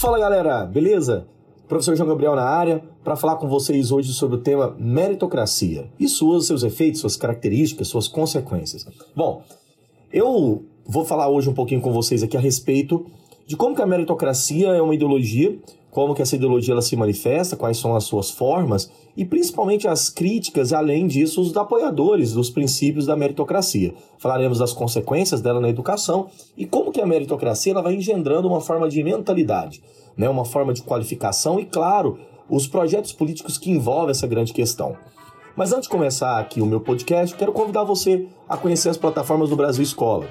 Fala 0.00 0.18
galera, 0.18 0.64
beleza? 0.64 1.26
Professor 1.68 1.94
João 1.94 2.08
Gabriel 2.08 2.34
na 2.34 2.42
área 2.42 2.82
para 3.04 3.16
falar 3.16 3.36
com 3.36 3.46
vocês 3.46 3.92
hoje 3.92 4.14
sobre 4.14 4.36
o 4.36 4.40
tema 4.40 4.74
meritocracia 4.78 5.90
e 6.00 6.08
suas, 6.08 6.46
seus 6.46 6.62
efeitos, 6.62 7.02
suas 7.02 7.18
características, 7.18 7.88
suas 7.88 8.08
consequências. 8.08 8.86
Bom, 9.14 9.42
eu 10.10 10.64
vou 10.86 11.04
falar 11.04 11.28
hoje 11.28 11.50
um 11.50 11.52
pouquinho 11.52 11.82
com 11.82 11.92
vocês 11.92 12.22
aqui 12.22 12.34
a 12.34 12.40
respeito 12.40 13.04
de 13.46 13.58
como 13.58 13.76
que 13.76 13.82
a 13.82 13.86
meritocracia 13.86 14.68
é 14.68 14.80
uma 14.80 14.94
ideologia, 14.94 15.58
como 15.90 16.14
que 16.14 16.22
essa 16.22 16.34
ideologia 16.34 16.72
ela 16.72 16.80
se 16.80 16.96
manifesta, 16.96 17.54
quais 17.54 17.76
são 17.76 17.94
as 17.94 18.04
suas 18.04 18.30
formas 18.30 18.90
e 19.16 19.24
principalmente 19.24 19.88
as 19.88 20.08
críticas, 20.08 20.72
além 20.72 21.06
disso, 21.06 21.40
os 21.40 21.56
apoiadores 21.56 22.32
dos 22.32 22.50
princípios 22.50 23.06
da 23.06 23.16
meritocracia. 23.16 23.94
Falaremos 24.18 24.58
das 24.58 24.72
consequências 24.72 25.40
dela 25.40 25.60
na 25.60 25.68
educação 25.68 26.28
e 26.56 26.64
como 26.66 26.92
que 26.92 27.00
a 27.00 27.06
meritocracia 27.06 27.72
ela 27.72 27.82
vai 27.82 27.94
engendrando 27.94 28.48
uma 28.48 28.60
forma 28.60 28.88
de 28.88 29.02
mentalidade, 29.02 29.82
né, 30.16 30.28
uma 30.28 30.44
forma 30.44 30.72
de 30.72 30.82
qualificação 30.82 31.58
e, 31.58 31.64
claro, 31.64 32.18
os 32.48 32.66
projetos 32.66 33.12
políticos 33.12 33.58
que 33.58 33.70
envolvem 33.70 34.10
essa 34.10 34.26
grande 34.26 34.52
questão. 34.52 34.96
Mas 35.56 35.72
antes 35.72 35.84
de 35.84 35.90
começar 35.90 36.38
aqui 36.38 36.60
o 36.60 36.66
meu 36.66 36.80
podcast, 36.80 37.34
quero 37.36 37.52
convidar 37.52 37.84
você 37.84 38.26
a 38.48 38.56
conhecer 38.56 38.88
as 38.88 38.96
plataformas 38.96 39.50
do 39.50 39.56
Brasil 39.56 39.82
Escola. 39.82 40.26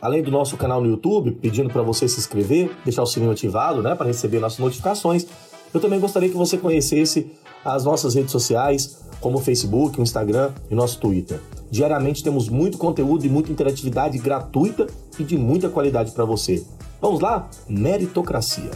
Além 0.00 0.22
do 0.22 0.30
nosso 0.30 0.56
canal 0.56 0.80
no 0.80 0.88
YouTube, 0.88 1.32
pedindo 1.32 1.70
para 1.70 1.82
você 1.82 2.06
se 2.08 2.18
inscrever, 2.20 2.70
deixar 2.84 3.02
o 3.02 3.06
sininho 3.06 3.32
ativado, 3.32 3.82
né, 3.82 3.94
para 3.94 4.06
receber 4.06 4.38
nossas 4.38 4.58
notificações, 4.58 5.26
eu 5.72 5.80
também 5.80 5.98
gostaria 5.98 6.28
que 6.28 6.36
você 6.36 6.56
conhecesse 6.56 7.30
as 7.74 7.84
nossas 7.84 8.14
redes 8.14 8.32
sociais, 8.32 8.98
como 9.20 9.38
o 9.38 9.40
Facebook, 9.40 9.98
o 9.98 10.02
Instagram 10.02 10.52
e 10.70 10.74
nosso 10.74 10.98
Twitter. 11.00 11.40
Diariamente 11.70 12.22
temos 12.22 12.48
muito 12.48 12.78
conteúdo 12.78 13.26
e 13.26 13.28
muita 13.28 13.52
interatividade 13.52 14.16
gratuita 14.18 14.86
e 15.18 15.24
de 15.24 15.36
muita 15.36 15.68
qualidade 15.68 16.12
para 16.12 16.24
você. 16.24 16.64
Vamos 17.00 17.20
lá? 17.20 17.48
Meritocracia. 17.68 18.70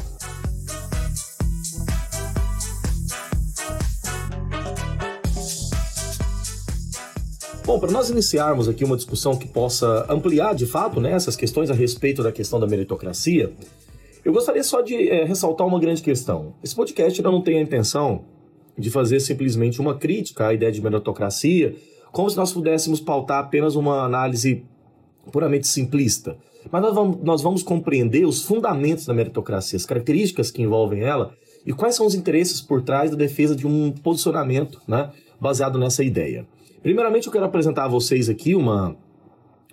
Bom, 7.64 7.78
para 7.78 7.90
nós 7.90 8.10
iniciarmos 8.10 8.68
aqui 8.68 8.84
uma 8.84 8.96
discussão 8.96 9.36
que 9.36 9.46
possa 9.46 10.04
ampliar 10.12 10.54
de 10.54 10.66
fato 10.66 11.00
né, 11.00 11.12
essas 11.12 11.36
questões 11.36 11.70
a 11.70 11.74
respeito 11.74 12.22
da 12.22 12.32
questão 12.32 12.58
da 12.60 12.66
meritocracia, 12.66 13.52
eu 14.24 14.32
gostaria 14.32 14.62
só 14.62 14.80
de 14.80 15.08
é, 15.08 15.24
ressaltar 15.24 15.66
uma 15.66 15.80
grande 15.80 16.02
questão. 16.02 16.54
Esse 16.62 16.74
podcast 16.74 17.22
não 17.22 17.40
tem 17.40 17.58
a 17.58 17.62
intenção 17.62 18.24
de 18.76 18.90
fazer 18.90 19.20
simplesmente 19.20 19.80
uma 19.80 19.96
crítica 19.96 20.48
à 20.48 20.54
ideia 20.54 20.72
de 20.72 20.82
meritocracia, 20.82 21.74
como 22.10 22.28
se 22.28 22.36
nós 22.36 22.52
pudéssemos 22.52 23.00
pautar 23.00 23.38
apenas 23.38 23.74
uma 23.74 24.04
análise 24.04 24.62
puramente 25.30 25.66
simplista. 25.66 26.36
Mas 26.70 26.82
nós 26.82 26.94
vamos, 26.94 27.18
nós 27.22 27.42
vamos 27.42 27.62
compreender 27.62 28.24
os 28.24 28.42
fundamentos 28.42 29.06
da 29.06 29.14
meritocracia, 29.14 29.76
as 29.76 29.86
características 29.86 30.50
que 30.50 30.62
envolvem 30.62 31.02
ela 31.02 31.34
e 31.66 31.72
quais 31.72 31.94
são 31.94 32.06
os 32.06 32.14
interesses 32.14 32.60
por 32.60 32.82
trás 32.82 33.10
da 33.10 33.16
defesa 33.16 33.54
de 33.54 33.66
um 33.66 33.92
posicionamento 33.92 34.80
né, 34.86 35.10
baseado 35.40 35.78
nessa 35.78 36.02
ideia. 36.02 36.46
Primeiramente, 36.82 37.26
eu 37.26 37.32
quero 37.32 37.44
apresentar 37.44 37.84
a 37.84 37.88
vocês 37.88 38.28
aqui 38.28 38.54
uma, 38.54 38.96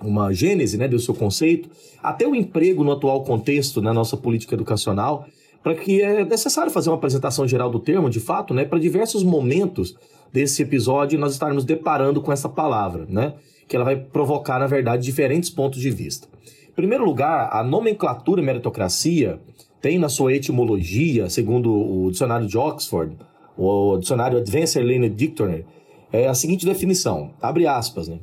uma 0.01 0.31
gênese 0.31 0.77
né, 0.77 0.87
do 0.87 0.99
seu 0.99 1.13
conceito, 1.13 1.69
até 2.01 2.27
o 2.27 2.35
emprego 2.35 2.83
no 2.83 2.91
atual 2.91 3.23
contexto 3.23 3.81
na 3.81 3.93
nossa 3.93 4.15
política 4.15 4.55
educacional, 4.55 5.25
para 5.63 5.75
que 5.75 6.01
é 6.01 6.23
necessário 6.23 6.71
fazer 6.71 6.89
uma 6.89 6.95
apresentação 6.95 7.47
geral 7.47 7.69
do 7.69 7.79
termo, 7.79 8.09
de 8.09 8.19
fato, 8.19 8.53
né, 8.53 8.65
para 8.65 8.79
diversos 8.79 9.23
momentos 9.23 9.95
desse 10.31 10.61
episódio 10.61 11.19
nós 11.19 11.33
estarmos 11.33 11.65
deparando 11.65 12.21
com 12.21 12.31
essa 12.31 12.47
palavra, 12.47 13.05
né, 13.09 13.33
que 13.67 13.75
ela 13.75 13.85
vai 13.85 13.95
provocar, 13.95 14.59
na 14.59 14.67
verdade, 14.67 15.03
diferentes 15.03 15.49
pontos 15.49 15.79
de 15.79 15.91
vista. 15.91 16.27
Em 16.69 16.73
primeiro 16.73 17.03
lugar, 17.03 17.49
a 17.51 17.63
nomenclatura 17.63 18.41
meritocracia 18.41 19.39
tem 19.81 19.99
na 19.99 20.09
sua 20.09 20.33
etimologia, 20.33 21.29
segundo 21.29 21.71
o 21.71 22.11
dicionário 22.11 22.47
de 22.47 22.57
Oxford, 22.57 23.17
o 23.57 23.97
dicionário 23.97 24.37
Advanced 24.37 24.81
Learning 24.81 25.13
Dictionary, 25.13 25.65
é 26.11 26.27
a 26.27 26.33
seguinte 26.33 26.65
definição, 26.65 27.31
abre 27.41 27.67
aspas, 27.67 28.07
né? 28.07 28.19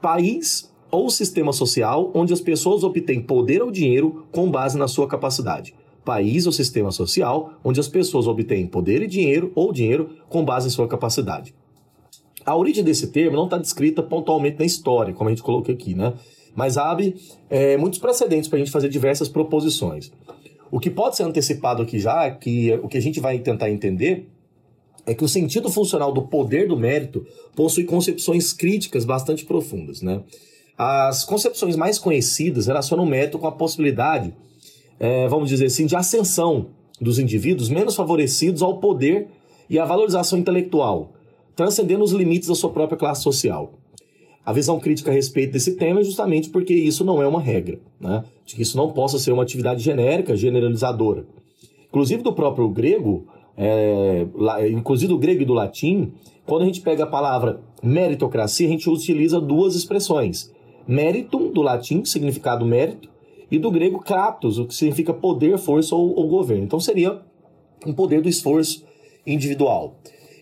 País 0.00 0.72
ou 0.90 1.10
sistema 1.10 1.52
social 1.52 2.10
onde 2.14 2.32
as 2.32 2.40
pessoas 2.40 2.84
obtêm 2.84 3.20
poder 3.20 3.62
ou 3.62 3.70
dinheiro 3.70 4.26
com 4.30 4.50
base 4.50 4.78
na 4.78 4.86
sua 4.86 5.08
capacidade. 5.08 5.74
País 6.06 6.46
ou 6.46 6.52
sistema 6.52 6.92
social 6.92 7.58
onde 7.64 7.80
as 7.80 7.88
pessoas 7.88 8.28
obtêm 8.28 8.66
poder 8.66 9.02
e 9.02 9.08
dinheiro 9.08 9.50
ou 9.56 9.72
dinheiro 9.72 10.10
com 10.28 10.44
base 10.44 10.68
em 10.68 10.70
sua 10.70 10.86
capacidade. 10.86 11.52
A 12.44 12.56
origem 12.56 12.84
desse 12.84 13.08
termo 13.08 13.36
não 13.36 13.46
está 13.46 13.58
descrita 13.58 14.04
pontualmente 14.04 14.60
na 14.60 14.64
história, 14.64 15.12
como 15.12 15.28
a 15.28 15.32
gente 15.32 15.42
colocou 15.42 15.74
aqui, 15.74 15.96
né? 15.96 16.14
Mas 16.54 16.78
abre 16.78 17.16
é, 17.50 17.76
muitos 17.76 17.98
precedentes 17.98 18.48
para 18.48 18.56
a 18.56 18.60
gente 18.60 18.70
fazer 18.70 18.88
diversas 18.88 19.28
proposições. 19.28 20.12
O 20.70 20.78
que 20.78 20.88
pode 20.88 21.16
ser 21.16 21.24
antecipado 21.24 21.82
aqui 21.82 21.98
já, 21.98 22.24
é 22.24 22.30
que 22.30 22.72
o 22.82 22.88
que 22.88 22.96
a 22.96 23.02
gente 23.02 23.18
vai 23.18 23.40
tentar 23.40 23.68
entender 23.68 24.28
é 25.04 25.14
que 25.14 25.24
o 25.24 25.28
sentido 25.28 25.70
funcional 25.70 26.12
do 26.12 26.22
poder 26.22 26.68
do 26.68 26.76
mérito 26.76 27.26
possui 27.54 27.84
concepções 27.84 28.52
críticas 28.52 29.04
bastante 29.04 29.44
profundas. 29.44 30.02
Né? 30.02 30.22
As 30.78 31.24
concepções 31.24 31.76
mais 31.76 31.98
conhecidas 31.98 32.66
relacionam 32.66 33.04
o 33.04 33.08
mérito 33.08 33.38
com 33.38 33.46
a 33.46 33.52
possibilidade, 33.52 34.34
é, 34.98 35.28
vamos 35.28 35.48
dizer 35.48 35.66
assim, 35.66 35.86
de 35.86 35.96
ascensão 35.96 36.66
dos 37.00 37.18
indivíduos 37.18 37.68
menos 37.68 37.94
favorecidos 37.94 38.62
ao 38.62 38.78
poder 38.78 39.28
e 39.68 39.78
à 39.78 39.84
valorização 39.84 40.38
intelectual, 40.38 41.12
transcendendo 41.54 42.04
os 42.04 42.12
limites 42.12 42.48
da 42.48 42.54
sua 42.54 42.70
própria 42.70 42.98
classe 42.98 43.22
social. 43.22 43.72
A 44.44 44.52
visão 44.52 44.78
crítica 44.78 45.10
a 45.10 45.14
respeito 45.14 45.52
desse 45.52 45.72
tema 45.72 46.00
é 46.00 46.04
justamente 46.04 46.50
porque 46.50 46.72
isso 46.72 47.04
não 47.04 47.20
é 47.20 47.26
uma 47.26 47.40
regra, 47.40 47.80
né? 48.00 48.24
de 48.44 48.54
que 48.54 48.62
isso 48.62 48.76
não 48.76 48.92
possa 48.92 49.18
ser 49.18 49.32
uma 49.32 49.42
atividade 49.42 49.82
genérica, 49.82 50.36
generalizadora. 50.36 51.26
Inclusive, 51.88 52.22
do 52.22 52.32
próprio 52.32 52.68
grego, 52.68 53.26
é, 53.56 54.24
inclusive 54.70 55.08
do 55.08 55.18
grego 55.18 55.42
e 55.42 55.44
do 55.44 55.52
latim, 55.52 56.12
quando 56.46 56.62
a 56.62 56.66
gente 56.66 56.80
pega 56.80 57.02
a 57.02 57.08
palavra 57.08 57.60
meritocracia, 57.82 58.68
a 58.68 58.70
gente 58.70 58.88
utiliza 58.88 59.40
duas 59.40 59.74
expressões. 59.74 60.52
Meritum, 60.86 61.50
do 61.50 61.60
latim, 61.60 62.04
significado 62.04 62.64
mérito, 62.64 63.08
e 63.50 63.58
do 63.58 63.70
grego 63.70 64.00
kratos, 64.00 64.58
o 64.58 64.66
que 64.66 64.74
significa 64.74 65.12
poder, 65.12 65.58
força 65.58 65.94
ou, 65.94 66.14
ou 66.14 66.28
governo. 66.28 66.64
Então 66.64 66.80
seria 66.80 67.20
um 67.86 67.92
poder 67.92 68.20
do 68.20 68.28
esforço 68.28 68.84
individual. 69.26 69.96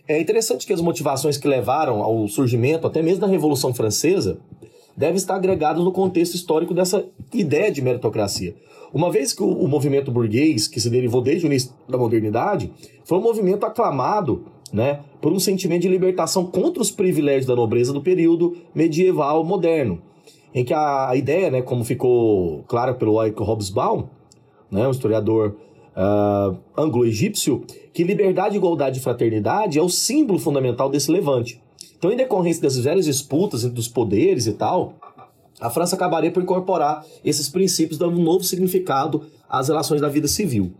É 0.06 0.20
interessante 0.20 0.66
que 0.66 0.72
as 0.72 0.80
motivações 0.80 1.38
que 1.38 1.48
levaram 1.48 2.02
ao 2.02 2.28
surgimento, 2.28 2.86
até 2.86 3.02
mesmo 3.02 3.20
da 3.20 3.26
Revolução 3.26 3.72
Francesa, 3.72 4.38
devem 4.96 5.16
estar 5.16 5.34
agregadas 5.34 5.82
no 5.82 5.92
contexto 5.92 6.34
histórico 6.34 6.74
dessa 6.74 7.04
ideia 7.32 7.70
de 7.70 7.82
meritocracia. 7.82 8.54
Uma 8.92 9.10
vez 9.10 9.32
que 9.32 9.42
o, 9.42 9.66
movimento 9.66 10.12
burguês, 10.12 10.68
que 10.68 10.80
se 10.80 10.88
derivou 10.88 11.20
desde 11.20 11.46
o 11.46 11.48
início 11.48 11.72
da 11.88 11.98
modernidade, 11.98 12.70
foi 13.04 13.18
um 13.18 13.22
movimento 13.22 13.66
aclamado 13.66 14.44
né, 14.72 15.00
por 15.20 15.32
um 15.32 15.40
sentimento 15.40 15.82
de 15.82 15.88
libertação 15.88 16.46
contra 16.46 16.80
os 16.80 16.90
privilégios 16.90 17.46
da 17.46 17.56
nobreza 17.56 17.92
do 17.92 18.00
período 18.00 18.56
medieval 18.74 19.42
moderno, 19.42 20.00
em 20.54 20.64
que 20.64 20.72
a, 20.72 21.10
ideia, 21.16 21.50
né, 21.50 21.60
como 21.60 21.84
ficou 21.84 22.62
clara 22.68 22.94
pelo 22.94 23.20
Eike 23.22 23.42
Hobsbawm, 23.42 24.04
né, 24.70 24.86
um 24.86 24.90
historiador 24.92 25.56
uh, 25.96 26.56
anglo-egípcio, 26.76 27.64
que 27.92 28.04
liberdade, 28.04 28.56
igualdade 28.56 29.00
e 29.00 29.02
fraternidade 29.02 29.78
é 29.78 29.82
o 29.82 29.88
símbolo 29.88 30.38
fundamental 30.38 30.88
desse 30.88 31.10
levante. 31.10 31.60
Então, 31.98 32.12
em 32.12 32.16
decorrência 32.16 32.62
das 32.62 32.76
velhas 32.78 33.04
disputas 33.04 33.64
entre 33.64 33.80
os 33.80 33.88
poderes 33.88 34.46
e 34.46 34.52
tal, 34.52 34.94
a 35.60 35.70
França 35.70 35.96
acabaria 35.96 36.30
por 36.30 36.42
incorporar 36.42 37.04
esses 37.24 37.48
princípios, 37.48 37.98
dando 37.98 38.18
um 38.18 38.22
novo 38.22 38.44
significado 38.44 39.24
às 39.48 39.68
relações 39.68 40.00
da 40.00 40.08
vida 40.08 40.28
civil. 40.28 40.72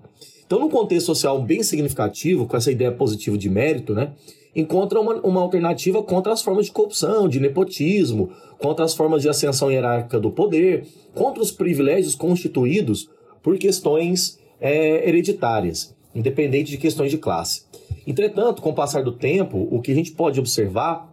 Então, 0.47 0.61
num 0.61 0.69
contexto 0.69 1.07
social 1.07 1.41
bem 1.41 1.63
significativo, 1.63 2.47
com 2.47 2.57
essa 2.57 2.71
ideia 2.71 2.93
positiva 2.93 3.39
de 3.39 3.49
mérito, 3.49 3.95
né, 3.95 4.13
encontra 4.55 5.01
uma, 5.01 5.15
uma 5.17 5.41
alternativa 5.41 6.03
contra 6.03 6.33
as 6.33 6.43
formas 6.43 6.67
de 6.67 6.73
corrupção, 6.73 7.29
de 7.29 7.41
nepotismo, 7.41 8.31
contra 8.59 8.85
as 8.85 8.95
formas 8.95 9.23
de 9.23 9.29
ascensão 9.29 9.71
hierárquica 9.71 10.21
do 10.21 10.31
poder, 10.31 10.87
contra 11.15 11.43
os 11.43 11.51
privilégios 11.51 12.15
constituídos 12.15 13.11
por 13.43 13.59
questões 13.59 14.39
é, 14.61 15.09
hereditárias, 15.09 15.95
independente 16.15 16.71
de 16.71 16.79
questões 16.79 17.11
de 17.11 17.19
classe. 17.19 17.63
Entretanto, 18.07 18.63
com 18.63 18.71
o 18.71 18.75
passar 18.75 19.03
do 19.03 19.13
tempo, 19.13 19.69
o 19.71 19.81
que 19.81 19.93
a 19.93 19.95
gente 19.95 20.13
pode 20.13 20.39
observar 20.39 21.13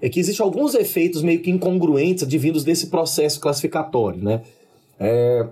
é 0.00 0.08
que 0.08 0.20
existem 0.20 0.44
alguns 0.44 0.74
efeitos 0.74 1.22
meio 1.22 1.40
que 1.40 1.50
incongruentes 1.50 2.22
advindos 2.22 2.64
desse 2.64 2.86
processo 2.86 3.40
classificatório, 3.40 4.22
né? 4.22 4.42
É, 4.98 5.46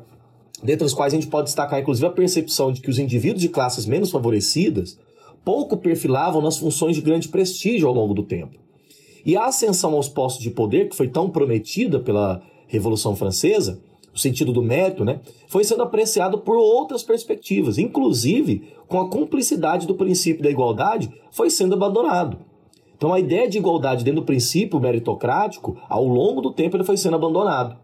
dentre 0.62 0.86
os 0.86 0.94
quais 0.94 1.12
a 1.12 1.16
gente 1.16 1.28
pode 1.28 1.46
destacar, 1.46 1.80
inclusive, 1.80 2.06
a 2.06 2.10
percepção 2.10 2.72
de 2.72 2.80
que 2.80 2.88
os 2.88 2.98
indivíduos 2.98 3.42
de 3.42 3.48
classes 3.48 3.86
menos 3.86 4.10
favorecidas 4.10 4.98
pouco 5.46 5.76
perfilavam 5.76 6.42
nas 6.42 6.58
funções 6.58 6.96
de 6.96 7.02
grande 7.02 7.28
prestígio 7.28 7.86
ao 7.86 7.94
longo 7.94 8.12
do 8.12 8.24
tempo. 8.24 8.58
E 9.24 9.36
a 9.36 9.46
ascensão 9.46 9.94
aos 9.94 10.08
postos 10.08 10.42
de 10.42 10.50
poder, 10.50 10.88
que 10.88 10.96
foi 10.96 11.06
tão 11.06 11.30
prometida 11.30 12.00
pela 12.00 12.42
Revolução 12.66 13.14
Francesa, 13.14 13.80
o 14.12 14.18
sentido 14.18 14.52
do 14.52 14.60
mérito, 14.60 15.04
né, 15.04 15.20
foi 15.46 15.62
sendo 15.62 15.84
apreciado 15.84 16.38
por 16.38 16.56
outras 16.56 17.04
perspectivas, 17.04 17.78
inclusive 17.78 18.72
com 18.88 18.98
a 18.98 19.08
cumplicidade 19.08 19.86
do 19.86 19.94
princípio 19.94 20.42
da 20.42 20.50
igualdade, 20.50 21.12
foi 21.30 21.48
sendo 21.48 21.74
abandonado. 21.74 22.38
Então 22.96 23.12
a 23.12 23.20
ideia 23.20 23.48
de 23.48 23.58
igualdade 23.58 24.02
dentro 24.02 24.22
do 24.22 24.26
princípio 24.26 24.80
meritocrático, 24.80 25.76
ao 25.88 26.04
longo 26.04 26.40
do 26.40 26.50
tempo 26.50 26.76
ele 26.76 26.82
foi 26.82 26.96
sendo 26.96 27.14
abandonado. 27.14 27.76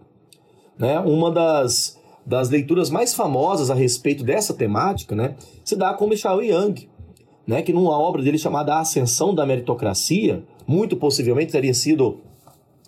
Né? 0.77 0.99
Uma 0.99 1.31
das 1.31 1.97
das 2.25 2.49
leituras 2.49 2.89
mais 2.89 3.15
famosas 3.15 3.71
a 3.71 3.75
respeito 3.75 4.23
dessa 4.23 4.55
temática, 4.55 5.15
né, 5.15 5.35
se 5.65 5.75
dá 5.75 5.93
com 5.93 6.07
Michel 6.07 6.43
Young, 6.43 6.89
né, 7.47 7.63
que 7.63 7.73
numa 7.73 7.99
obra 7.99 8.23
dele 8.23 8.39
chamada 8.39 8.75
A 8.75 8.81
Ascensão 8.81 9.35
da 9.35 9.45
Meritocracia, 9.45 10.43
muito 10.67 10.97
possivelmente 10.97 11.53
teria 11.53 11.75
sido 11.75 12.19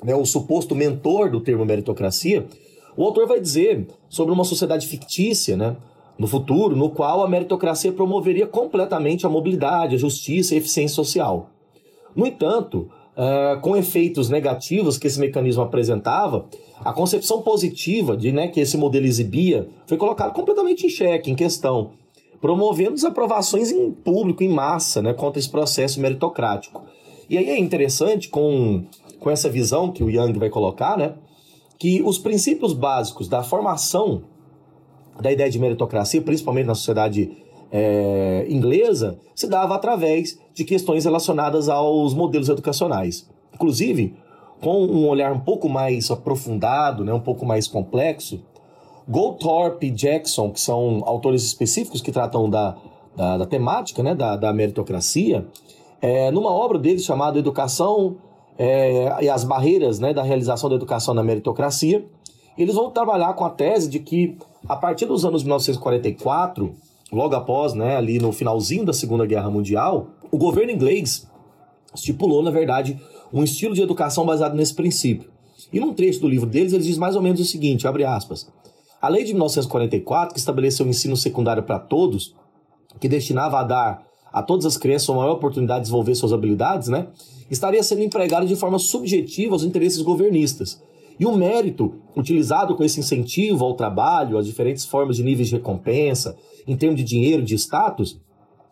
né, 0.02 0.14
o 0.14 0.24
suposto 0.24 0.74
mentor 0.74 1.30
do 1.30 1.40
termo 1.40 1.64
meritocracia, 1.64 2.46
o 2.96 3.04
autor 3.04 3.26
vai 3.26 3.40
dizer 3.40 3.86
sobre 4.08 4.32
uma 4.32 4.44
sociedade 4.44 4.86
fictícia, 4.86 5.56
né, 5.56 5.76
no 6.18 6.26
futuro, 6.28 6.76
no 6.76 6.90
qual 6.90 7.24
a 7.24 7.28
meritocracia 7.28 7.92
promoveria 7.92 8.46
completamente 8.46 9.26
a 9.26 9.28
mobilidade, 9.28 9.96
a 9.96 9.98
justiça 9.98 10.54
e 10.54 10.56
a 10.56 10.60
eficiência 10.60 10.94
social. 10.94 11.50
No 12.14 12.24
entanto, 12.24 12.88
uh, 13.16 13.60
com 13.60 13.76
efeitos 13.76 14.28
negativos 14.28 14.96
que 14.96 15.08
esse 15.08 15.18
mecanismo 15.18 15.62
apresentava, 15.62 16.46
a 16.84 16.92
concepção 16.92 17.42
positiva 17.42 18.16
de 18.16 18.30
né, 18.30 18.46
que 18.46 18.60
esse 18.60 18.76
modelo 18.76 19.06
exibia 19.06 19.68
foi 19.86 19.96
colocada 19.96 20.32
completamente 20.32 20.86
em 20.86 20.88
xeque, 20.88 21.30
em 21.30 21.34
questão, 21.34 21.90
promovendo 22.44 22.92
desaprovações 22.92 23.70
em 23.70 23.90
público, 23.90 24.44
em 24.44 24.50
massa, 24.50 25.00
né, 25.00 25.14
contra 25.14 25.38
esse 25.38 25.48
processo 25.48 25.98
meritocrático. 25.98 26.82
E 27.26 27.38
aí 27.38 27.48
é 27.48 27.58
interessante, 27.58 28.28
com, 28.28 28.84
com 29.18 29.30
essa 29.30 29.48
visão 29.48 29.90
que 29.90 30.04
o 30.04 30.10
Young 30.10 30.38
vai 30.38 30.50
colocar, 30.50 30.98
né, 30.98 31.14
que 31.78 32.02
os 32.02 32.18
princípios 32.18 32.74
básicos 32.74 33.28
da 33.28 33.42
formação 33.42 34.24
da 35.18 35.32
ideia 35.32 35.48
de 35.48 35.58
meritocracia, 35.58 36.20
principalmente 36.20 36.66
na 36.66 36.74
sociedade 36.74 37.32
é, 37.72 38.44
inglesa, 38.46 39.18
se 39.34 39.46
dava 39.46 39.74
através 39.74 40.38
de 40.52 40.64
questões 40.64 41.06
relacionadas 41.06 41.70
aos 41.70 42.12
modelos 42.12 42.50
educacionais. 42.50 43.26
Inclusive, 43.54 44.16
com 44.60 44.84
um 44.84 45.08
olhar 45.08 45.32
um 45.32 45.40
pouco 45.40 45.66
mais 45.66 46.10
aprofundado, 46.10 47.06
né, 47.06 47.14
um 47.14 47.20
pouco 47.20 47.46
mais 47.46 47.66
complexo, 47.66 48.42
Goldthorpe 49.08 49.86
e 49.86 49.90
Jackson, 49.90 50.50
que 50.50 50.60
são 50.60 51.02
autores 51.04 51.42
específicos 51.42 52.00
que 52.00 52.10
tratam 52.10 52.48
da, 52.48 52.76
da, 53.16 53.38
da 53.38 53.46
temática 53.46 54.02
né, 54.02 54.14
da, 54.14 54.36
da 54.36 54.52
meritocracia, 54.52 55.46
é, 56.00 56.30
numa 56.30 56.50
obra 56.50 56.78
deles 56.78 57.04
chamada 57.04 57.38
Educação 57.38 58.16
é, 58.58 59.24
e 59.24 59.28
as 59.28 59.44
Barreiras 59.44 59.98
né, 59.98 60.12
da 60.12 60.22
Realização 60.22 60.68
da 60.68 60.76
Educação 60.76 61.14
na 61.14 61.22
Meritocracia, 61.22 62.04
eles 62.56 62.74
vão 62.74 62.90
trabalhar 62.90 63.32
com 63.34 63.44
a 63.44 63.50
tese 63.50 63.88
de 63.88 63.98
que, 63.98 64.36
a 64.68 64.76
partir 64.76 65.06
dos 65.06 65.24
anos 65.24 65.42
1944, 65.42 66.74
logo 67.12 67.34
após, 67.34 67.74
né, 67.74 67.96
ali 67.96 68.18
no 68.18 68.32
finalzinho 68.32 68.84
da 68.84 68.92
Segunda 68.92 69.26
Guerra 69.26 69.50
Mundial, 69.50 70.08
o 70.30 70.38
governo 70.38 70.70
inglês 70.70 71.28
estipulou, 71.94 72.42
na 72.42 72.50
verdade, 72.50 73.00
um 73.32 73.42
estilo 73.42 73.74
de 73.74 73.82
educação 73.82 74.24
baseado 74.24 74.54
nesse 74.54 74.74
princípio. 74.74 75.30
E 75.72 75.80
num 75.80 75.92
trecho 75.92 76.20
do 76.20 76.28
livro 76.28 76.48
deles, 76.48 76.72
eles 76.72 76.86
diz 76.86 76.98
mais 76.98 77.16
ou 77.16 77.22
menos 77.22 77.40
o 77.40 77.44
seguinte, 77.44 77.86
abre 77.86 78.04
aspas, 78.04 78.48
a 79.04 79.08
lei 79.08 79.22
de 79.22 79.34
1944, 79.34 80.32
que 80.32 80.40
estabeleceu 80.40 80.86
o 80.86 80.88
ensino 80.88 81.14
secundário 81.14 81.62
para 81.62 81.78
todos, 81.78 82.34
que 82.98 83.06
destinava 83.06 83.60
a 83.60 83.62
dar 83.62 84.06
a 84.32 84.42
todas 84.42 84.64
as 84.64 84.78
crianças 84.78 85.10
uma 85.10 85.18
maior 85.18 85.34
oportunidade 85.34 85.80
de 85.80 85.82
desenvolver 85.82 86.14
suas 86.14 86.32
habilidades, 86.32 86.88
né, 86.88 87.08
estaria 87.50 87.82
sendo 87.82 88.00
empregada 88.00 88.46
de 88.46 88.56
forma 88.56 88.78
subjetiva 88.78 89.54
aos 89.54 89.62
interesses 89.62 90.00
governistas. 90.00 90.82
E 91.20 91.26
o 91.26 91.36
mérito 91.36 91.96
utilizado 92.16 92.74
com 92.74 92.82
esse 92.82 92.98
incentivo 92.98 93.62
ao 93.66 93.74
trabalho, 93.74 94.38
as 94.38 94.46
diferentes 94.46 94.86
formas 94.86 95.16
de 95.16 95.22
níveis 95.22 95.48
de 95.48 95.56
recompensa, 95.56 96.34
em 96.66 96.74
termos 96.74 96.96
de 96.96 97.04
dinheiro, 97.04 97.42
de 97.42 97.54
status, 97.56 98.18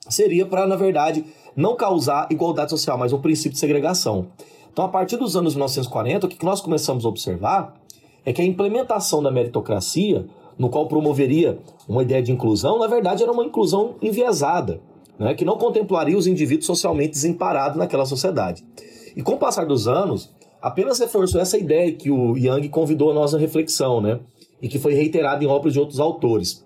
seria 0.09 0.47
para, 0.47 0.67
na 0.67 0.77
verdade, 0.77 1.27
não 1.55 1.77
causar 1.77 2.27
igualdade 2.31 2.71
social, 2.71 2.97
mas 2.97 3.13
um 3.13 3.21
princípio 3.21 3.53
de 3.53 3.59
segregação. 3.59 4.29
Então, 4.73 4.87
a 4.87 4.89
partir 4.89 5.19
dos 5.19 5.37
anos 5.37 5.55
1940, 5.55 6.27
o 6.27 6.29
que 6.31 6.43
nós 6.43 6.63
começamos 6.63 7.05
a 7.05 7.09
observar 7.11 7.75
é 8.25 8.33
que 8.33 8.41
a 8.41 8.45
implementação 8.45 9.23
da 9.23 9.31
meritocracia, 9.31 10.27
no 10.59 10.69
qual 10.69 10.87
promoveria 10.87 11.59
uma 11.89 12.03
ideia 12.03 12.23
de 12.23 12.33
inclusão, 12.33 12.79
na 12.79 12.87
verdade 12.87 13.23
era 13.23 13.33
uma 13.33 13.45
inclusão 13.45 13.97
enviesada, 14.01 14.81
né, 15.19 15.35
que 15.35 15.45
não 15.45 15.57
contemplaria 15.57 16.17
os 16.17 16.27
indivíduos 16.27 16.67
socialmente 16.67 17.13
desamparados 17.13 17.77
naquela 17.77 18.07
sociedade. 18.07 18.65
E 19.17 19.23
com 19.23 19.33
o 19.33 19.39
passar 19.39 19.67
dos 19.67 19.89
anos, 19.89 20.31
apenas 20.61 20.99
reforçou 20.99 21.41
essa 21.41 21.59
ideia 21.59 21.93
que 21.93 22.11
o 22.11 22.37
Young 22.37 22.69
convidou 22.69 23.11
a 23.11 23.15
nossa 23.15 23.39
reflexão, 23.39 24.01
né, 24.01 24.21
e 24.61 24.69
que 24.69 24.79
foi 24.79 24.95
reiterada 24.95 25.43
em 25.43 25.49
obras 25.49 25.73
de 25.73 25.81
outros 25.81 25.99
autores. 25.99 26.65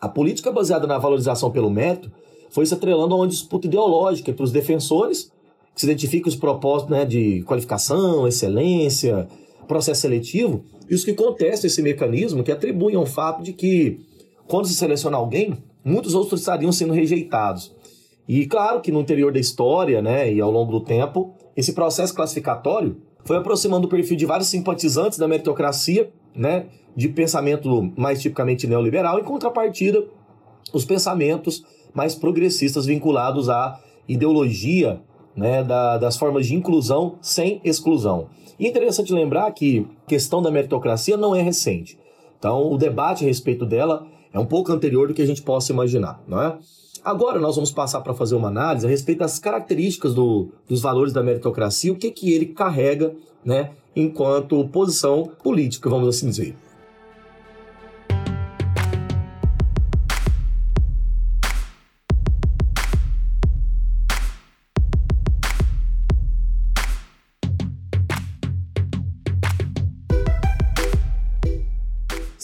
A 0.00 0.08
política 0.08 0.50
baseada 0.50 0.86
na 0.86 0.98
valorização 0.98 1.50
pelo 1.50 1.70
mérito 1.70 2.10
foi 2.50 2.64
se 2.64 2.72
atrelando 2.72 3.14
a 3.14 3.18
uma 3.18 3.26
disputa 3.26 3.66
ideológica 3.66 4.30
entre 4.30 4.42
os 4.42 4.52
defensores, 4.52 5.30
que 5.74 5.80
se 5.80 5.86
identificam 5.86 6.28
os 6.28 6.36
propósitos 6.36 6.90
né, 6.90 7.04
de 7.04 7.42
qualificação, 7.42 8.26
excelência, 8.26 9.28
processo 9.68 10.00
seletivo, 10.00 10.64
e 10.88 10.94
os 10.94 11.04
que 11.04 11.12
contestam 11.12 11.66
esse 11.66 11.82
mecanismo, 11.82 12.42
que 12.42 12.52
atribuem 12.52 12.96
ao 12.96 13.06
fato 13.06 13.42
de 13.42 13.52
que, 13.52 14.00
quando 14.46 14.66
se 14.66 14.74
seleciona 14.74 15.16
alguém, 15.16 15.56
muitos 15.84 16.14
outros 16.14 16.40
estariam 16.40 16.72
sendo 16.72 16.92
rejeitados. 16.92 17.74
E 18.28 18.46
claro 18.46 18.80
que 18.80 18.90
no 18.90 19.00
interior 19.00 19.32
da 19.32 19.38
história, 19.38 20.02
né, 20.02 20.32
e 20.32 20.40
ao 20.40 20.50
longo 20.50 20.72
do 20.72 20.80
tempo, 20.80 21.34
esse 21.56 21.72
processo 21.72 22.14
classificatório 22.14 22.96
foi 23.24 23.36
aproximando 23.36 23.86
o 23.86 23.90
perfil 23.90 24.16
de 24.16 24.26
vários 24.26 24.48
simpatizantes 24.48 25.18
da 25.18 25.28
meritocracia, 25.28 26.10
né, 26.34 26.66
de 26.94 27.08
pensamento 27.08 27.92
mais 27.96 28.20
tipicamente 28.22 28.66
neoliberal, 28.66 29.18
em 29.18 29.24
contrapartida, 29.24 30.04
os 30.72 30.84
pensamentos 30.84 31.64
mais 31.94 32.14
progressistas 32.14 32.86
vinculados 32.86 33.48
à 33.48 33.80
ideologia 34.08 35.00
né, 35.36 35.62
da, 35.62 35.98
das 35.98 36.16
formas 36.16 36.46
de 36.46 36.54
inclusão 36.54 37.16
sem 37.20 37.60
exclusão. 37.62 38.28
E 38.58 38.66
é 38.66 38.68
interessante 38.70 39.12
lembrar 39.12 39.50
que 39.52 39.86
a 40.06 40.08
questão 40.08 40.40
da 40.40 40.50
meritocracia 40.50 41.16
não 41.16 41.34
é 41.34 41.42
recente. 41.42 41.98
Então, 42.38 42.72
o 42.72 42.78
debate 42.78 43.24
a 43.24 43.26
respeito 43.26 43.66
dela 43.66 44.06
é 44.32 44.38
um 44.38 44.46
pouco 44.46 44.72
anterior 44.72 45.08
do 45.08 45.14
que 45.14 45.22
a 45.22 45.26
gente 45.26 45.42
possa 45.42 45.72
imaginar, 45.72 46.22
não 46.26 46.42
é? 46.42 46.56
Agora 47.04 47.38
nós 47.38 47.54
vamos 47.54 47.70
passar 47.70 48.00
para 48.00 48.14
fazer 48.14 48.34
uma 48.34 48.48
análise 48.48 48.84
a 48.84 48.90
respeito 48.90 49.20
das 49.20 49.38
características 49.38 50.12
do, 50.12 50.48
dos 50.68 50.80
valores 50.80 51.12
da 51.12 51.22
meritocracia, 51.22 51.92
o 51.92 51.96
que, 51.96 52.10
que 52.10 52.32
ele 52.32 52.46
carrega 52.46 53.14
né, 53.44 53.70
enquanto 53.94 54.66
posição 54.68 55.30
política, 55.42 55.88
vamos 55.88 56.08
assim 56.08 56.28
dizer. 56.28 56.56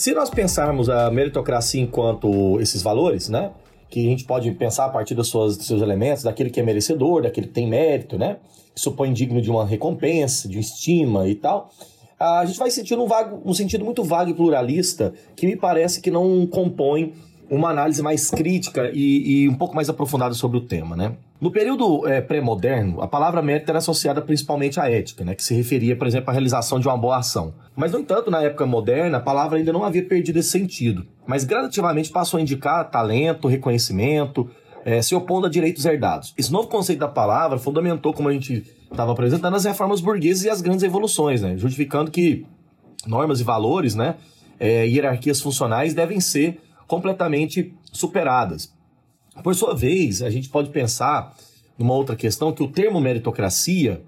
Se 0.02 0.12
nós 0.12 0.30
pensarmos 0.30 0.90
a 0.90 1.12
meritocracia 1.12 1.80
enquanto 1.80 2.60
esses 2.60 2.82
valores, 2.82 3.28
né? 3.28 3.52
que 3.88 4.04
a 4.04 4.10
gente 4.10 4.24
pode 4.24 4.50
pensar 4.50 4.86
a 4.86 4.88
partir 4.88 5.14
dos 5.14 5.30
seus, 5.30 5.56
dos 5.56 5.64
seus 5.64 5.80
elementos, 5.80 6.24
daquele 6.24 6.50
que 6.50 6.58
é 6.58 6.62
merecedor, 6.64 7.22
daquele 7.22 7.46
que 7.46 7.52
tem 7.52 7.68
mérito, 7.68 8.18
né? 8.18 8.38
Que 8.74 8.80
supõe 8.80 9.12
digno 9.12 9.40
de 9.40 9.48
uma 9.48 9.64
recompensa, 9.64 10.48
de 10.48 10.58
estima 10.58 11.28
e 11.28 11.36
tal. 11.36 11.70
A 12.18 12.44
gente 12.44 12.58
vai 12.58 12.68
sentir 12.68 12.98
um, 12.98 13.06
vago, 13.06 13.40
um 13.48 13.54
sentido 13.54 13.84
muito 13.84 14.02
vago 14.02 14.28
e 14.28 14.34
pluralista 14.34 15.14
que 15.36 15.46
me 15.46 15.54
parece 15.54 16.00
que 16.00 16.10
não 16.10 16.48
compõe 16.48 17.14
uma 17.56 17.68
análise 17.68 18.02
mais 18.02 18.30
crítica 18.30 18.90
e, 18.94 19.42
e, 19.42 19.48
um 19.48 19.54
pouco 19.54 19.76
mais 19.76 19.86
aprofundada 19.90 20.32
sobre 20.32 20.56
o 20.56 20.62
tema, 20.62 20.96
né? 20.96 21.12
No 21.38 21.50
período 21.50 22.08
é, 22.08 22.22
pré-moderno, 22.22 23.02
a 23.02 23.06
palavra 23.06 23.42
mérito 23.42 23.70
era 23.70 23.78
associada 23.78 24.22
principalmente 24.22 24.80
à 24.80 24.90
ética, 24.90 25.22
né? 25.22 25.34
Que 25.34 25.44
se 25.44 25.52
referia, 25.54 25.94
por 25.94 26.06
exemplo, 26.06 26.30
à 26.30 26.32
realização 26.32 26.80
de 26.80 26.88
uma 26.88 26.96
boa 26.96 27.18
ação. 27.18 27.52
Mas, 27.76 27.92
no 27.92 27.98
entanto, 27.98 28.30
na 28.30 28.42
época 28.42 28.64
moderna, 28.64 29.18
a 29.18 29.20
palavra 29.20 29.58
ainda 29.58 29.70
não 29.70 29.84
havia 29.84 30.02
perdido 30.02 30.38
esse 30.38 30.48
sentido, 30.48 31.06
mas 31.26 31.44
gradativamente 31.44 32.10
passou 32.10 32.38
a 32.38 32.40
indicar 32.40 32.90
talento, 32.90 33.48
reconhecimento, 33.48 34.48
é, 34.82 35.02
se 35.02 35.14
opondo 35.14 35.46
a 35.46 35.50
direitos 35.50 35.84
herdados. 35.84 36.32
Esse 36.38 36.50
novo 36.50 36.68
conceito 36.68 37.00
da 37.00 37.08
palavra 37.08 37.58
fundamentou, 37.58 38.14
como 38.14 38.30
a 38.30 38.32
gente 38.32 38.64
estava 38.90 39.12
apresentando, 39.12 39.54
as 39.54 39.66
reformas 39.66 40.00
burguesas 40.00 40.44
e 40.44 40.48
as 40.48 40.62
grandes 40.62 40.84
evoluções, 40.84 41.42
né? 41.42 41.58
Justificando 41.58 42.10
que 42.10 42.46
normas 43.06 43.40
e 43.40 43.44
valores, 43.44 43.94
né? 43.94 44.14
É, 44.58 44.86
hierarquias 44.86 45.38
funcionais 45.38 45.92
devem 45.92 46.18
ser 46.18 46.58
completamente 46.92 47.72
superadas. 47.90 48.70
Por 49.42 49.54
sua 49.54 49.74
vez, 49.74 50.20
a 50.20 50.28
gente 50.28 50.50
pode 50.50 50.68
pensar 50.68 51.34
numa 51.78 51.94
outra 51.94 52.14
questão 52.14 52.52
que 52.52 52.62
o 52.62 52.68
termo 52.68 53.00
meritocracia 53.00 54.02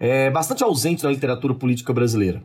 é 0.00 0.30
bastante 0.30 0.64
ausente 0.64 1.04
na 1.04 1.10
literatura 1.10 1.52
política 1.52 1.92
brasileira, 1.92 2.42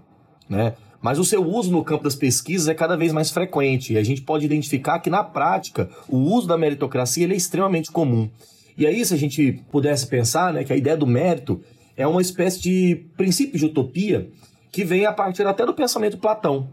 né? 0.50 0.74
Mas 1.02 1.20
o 1.20 1.24
seu 1.24 1.42
uso 1.42 1.72
no 1.72 1.86
campo 1.86 2.04
das 2.04 2.16
pesquisas 2.16 2.68
é 2.68 2.74
cada 2.74 2.98
vez 2.98 3.14
mais 3.14 3.32
frequente 3.32 3.94
e 3.94 3.98
a 3.98 4.04
gente 4.04 4.24
pode 4.24 4.44
identificar 4.46 5.00
que 5.00 5.10
na 5.10 5.24
prática 5.24 5.90
o 6.10 6.18
uso 6.18 6.48
da 6.48 6.58
meritocracia 6.58 7.26
é 7.26 7.34
extremamente 7.34 7.90
comum. 7.90 8.30
E 8.78 8.86
aí, 8.86 9.06
se 9.06 9.14
a 9.14 9.18
gente 9.18 9.64
pudesse 9.72 10.06
pensar, 10.08 10.52
né, 10.52 10.66
que 10.66 10.74
a 10.74 10.76
ideia 10.76 10.98
do 10.98 11.08
mérito 11.08 11.62
é 11.96 12.06
uma 12.06 12.22
espécie 12.22 12.60
de 12.60 13.06
princípio 13.16 13.58
de 13.58 13.68
utopia 13.68 14.30
que 14.70 14.84
vem 14.84 15.06
a 15.06 15.14
partir 15.14 15.48
até 15.48 15.66
do 15.66 15.74
pensamento 15.74 16.18
Platão, 16.18 16.68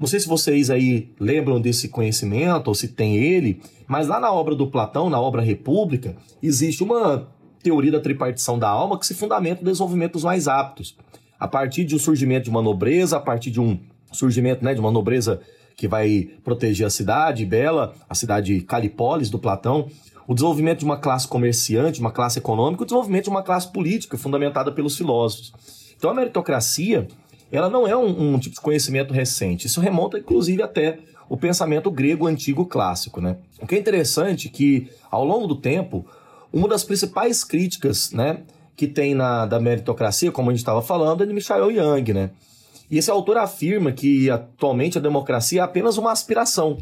não 0.00 0.06
sei 0.06 0.18
se 0.18 0.26
vocês 0.26 0.70
aí 0.70 1.12
lembram 1.20 1.60
desse 1.60 1.86
conhecimento 1.86 2.68
ou 2.68 2.74
se 2.74 2.88
tem 2.88 3.16
ele, 3.16 3.60
mas 3.86 4.08
lá 4.08 4.18
na 4.18 4.32
obra 4.32 4.54
do 4.54 4.66
Platão, 4.66 5.10
na 5.10 5.20
obra 5.20 5.42
República, 5.42 6.16
existe 6.42 6.82
uma 6.82 7.28
teoria 7.62 7.92
da 7.92 8.00
tripartição 8.00 8.58
da 8.58 8.66
alma 8.66 8.98
que 8.98 9.06
se 9.06 9.12
fundamenta 9.12 9.60
no 9.60 9.70
desenvolvimento 9.70 10.12
dos 10.12 10.24
mais 10.24 10.48
aptos. 10.48 10.96
A 11.38 11.46
partir 11.46 11.84
de 11.84 11.94
um 11.94 11.98
surgimento 11.98 12.44
de 12.44 12.50
uma 12.50 12.62
nobreza, 12.62 13.18
a 13.18 13.20
partir 13.20 13.50
de 13.50 13.60
um 13.60 13.78
surgimento 14.10 14.64
né, 14.64 14.72
de 14.72 14.80
uma 14.80 14.90
nobreza 14.90 15.38
que 15.76 15.86
vai 15.86 16.30
proteger 16.42 16.86
a 16.86 16.90
cidade 16.90 17.44
bela, 17.44 17.94
a 18.08 18.14
cidade 18.14 18.62
Calipólis 18.62 19.28
do 19.28 19.38
Platão, 19.38 19.86
o 20.26 20.32
desenvolvimento 20.32 20.78
de 20.78 20.84
uma 20.86 20.96
classe 20.96 21.28
comerciante, 21.28 22.00
uma 22.00 22.10
classe 22.10 22.38
econômica, 22.38 22.84
o 22.84 22.86
desenvolvimento 22.86 23.24
de 23.24 23.30
uma 23.30 23.42
classe 23.42 23.70
política 23.70 24.16
fundamentada 24.16 24.72
pelos 24.72 24.96
filósofos. 24.96 25.52
Então 25.94 26.10
a 26.10 26.14
meritocracia, 26.14 27.06
ela 27.56 27.68
não 27.68 27.86
é 27.86 27.96
um, 27.96 28.34
um 28.34 28.38
tipo 28.38 28.54
de 28.54 28.60
conhecimento 28.60 29.12
recente. 29.12 29.66
Isso 29.66 29.80
remonta, 29.80 30.18
inclusive, 30.18 30.62
até 30.62 30.98
o 31.28 31.36
pensamento 31.36 31.90
grego 31.90 32.26
antigo 32.26 32.66
clássico, 32.66 33.20
né? 33.20 33.36
O 33.60 33.66
que 33.66 33.74
é 33.74 33.78
interessante 33.78 34.48
é 34.48 34.50
que, 34.50 34.88
ao 35.10 35.24
longo 35.24 35.46
do 35.46 35.56
tempo, 35.56 36.04
uma 36.52 36.68
das 36.68 36.82
principais 36.82 37.44
críticas, 37.44 38.10
né, 38.12 38.40
que 38.76 38.86
tem 38.86 39.14
na 39.14 39.46
da 39.46 39.60
meritocracia, 39.60 40.32
como 40.32 40.50
a 40.50 40.52
gente 40.52 40.60
estava 40.60 40.82
falando, 40.82 41.22
é 41.22 41.26
de 41.26 41.32
Michael 41.32 41.70
Young, 41.70 42.12
né? 42.12 42.30
E 42.90 42.98
esse 42.98 43.10
autor 43.10 43.36
afirma 43.36 43.92
que 43.92 44.28
atualmente 44.28 44.98
a 44.98 45.00
democracia 45.00 45.60
é 45.60 45.64
apenas 45.64 45.96
uma 45.96 46.10
aspiração, 46.10 46.78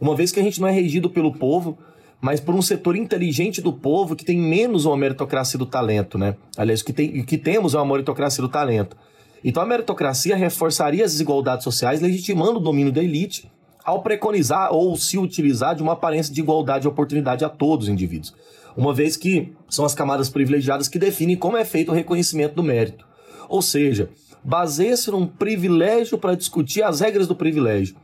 uma 0.00 0.14
vez 0.14 0.30
que 0.30 0.38
a 0.38 0.42
gente 0.42 0.60
não 0.60 0.68
é 0.68 0.70
regido 0.70 1.10
pelo 1.10 1.32
povo, 1.32 1.76
mas 2.20 2.38
por 2.38 2.54
um 2.54 2.62
setor 2.62 2.94
inteligente 2.94 3.60
do 3.60 3.72
povo 3.72 4.14
que 4.14 4.24
tem 4.24 4.38
menos 4.38 4.84
uma 4.84 4.96
meritocracia 4.96 5.58
do 5.58 5.66
talento, 5.66 6.16
né? 6.16 6.36
Aliás, 6.56 6.80
o 6.80 6.84
que, 6.84 6.92
tem, 6.92 7.20
o 7.20 7.24
que 7.24 7.36
temos 7.36 7.74
é 7.74 7.78
uma 7.78 7.86
meritocracia 7.86 8.42
do 8.42 8.48
talento. 8.48 8.96
Então 9.44 9.62
a 9.62 9.66
meritocracia 9.66 10.36
reforçaria 10.36 11.04
as 11.04 11.12
desigualdades 11.12 11.64
sociais, 11.64 12.00
legitimando 12.00 12.58
o 12.58 12.62
domínio 12.62 12.92
da 12.92 13.02
elite 13.02 13.50
ao 13.84 14.02
preconizar 14.02 14.72
ou 14.72 14.94
se 14.96 15.16
utilizar 15.16 15.74
de 15.74 15.82
uma 15.82 15.94
aparência 15.94 16.34
de 16.34 16.40
igualdade 16.40 16.82
de 16.82 16.88
oportunidade 16.88 17.44
a 17.44 17.48
todos 17.48 17.86
os 17.86 17.92
indivíduos, 17.92 18.34
uma 18.76 18.92
vez 18.92 19.16
que 19.16 19.52
são 19.68 19.84
as 19.84 19.94
camadas 19.94 20.28
privilegiadas 20.28 20.88
que 20.88 20.98
definem 20.98 21.36
como 21.36 21.56
é 21.56 21.64
feito 21.64 21.90
o 21.90 21.94
reconhecimento 21.94 22.54
do 22.54 22.62
mérito. 22.62 23.06
Ou 23.48 23.62
seja, 23.62 24.10
baseia-se 24.44 25.10
num 25.10 25.26
privilégio 25.26 26.18
para 26.18 26.34
discutir 26.34 26.82
as 26.82 27.00
regras 27.00 27.26
do 27.26 27.34
privilégio. 27.34 27.96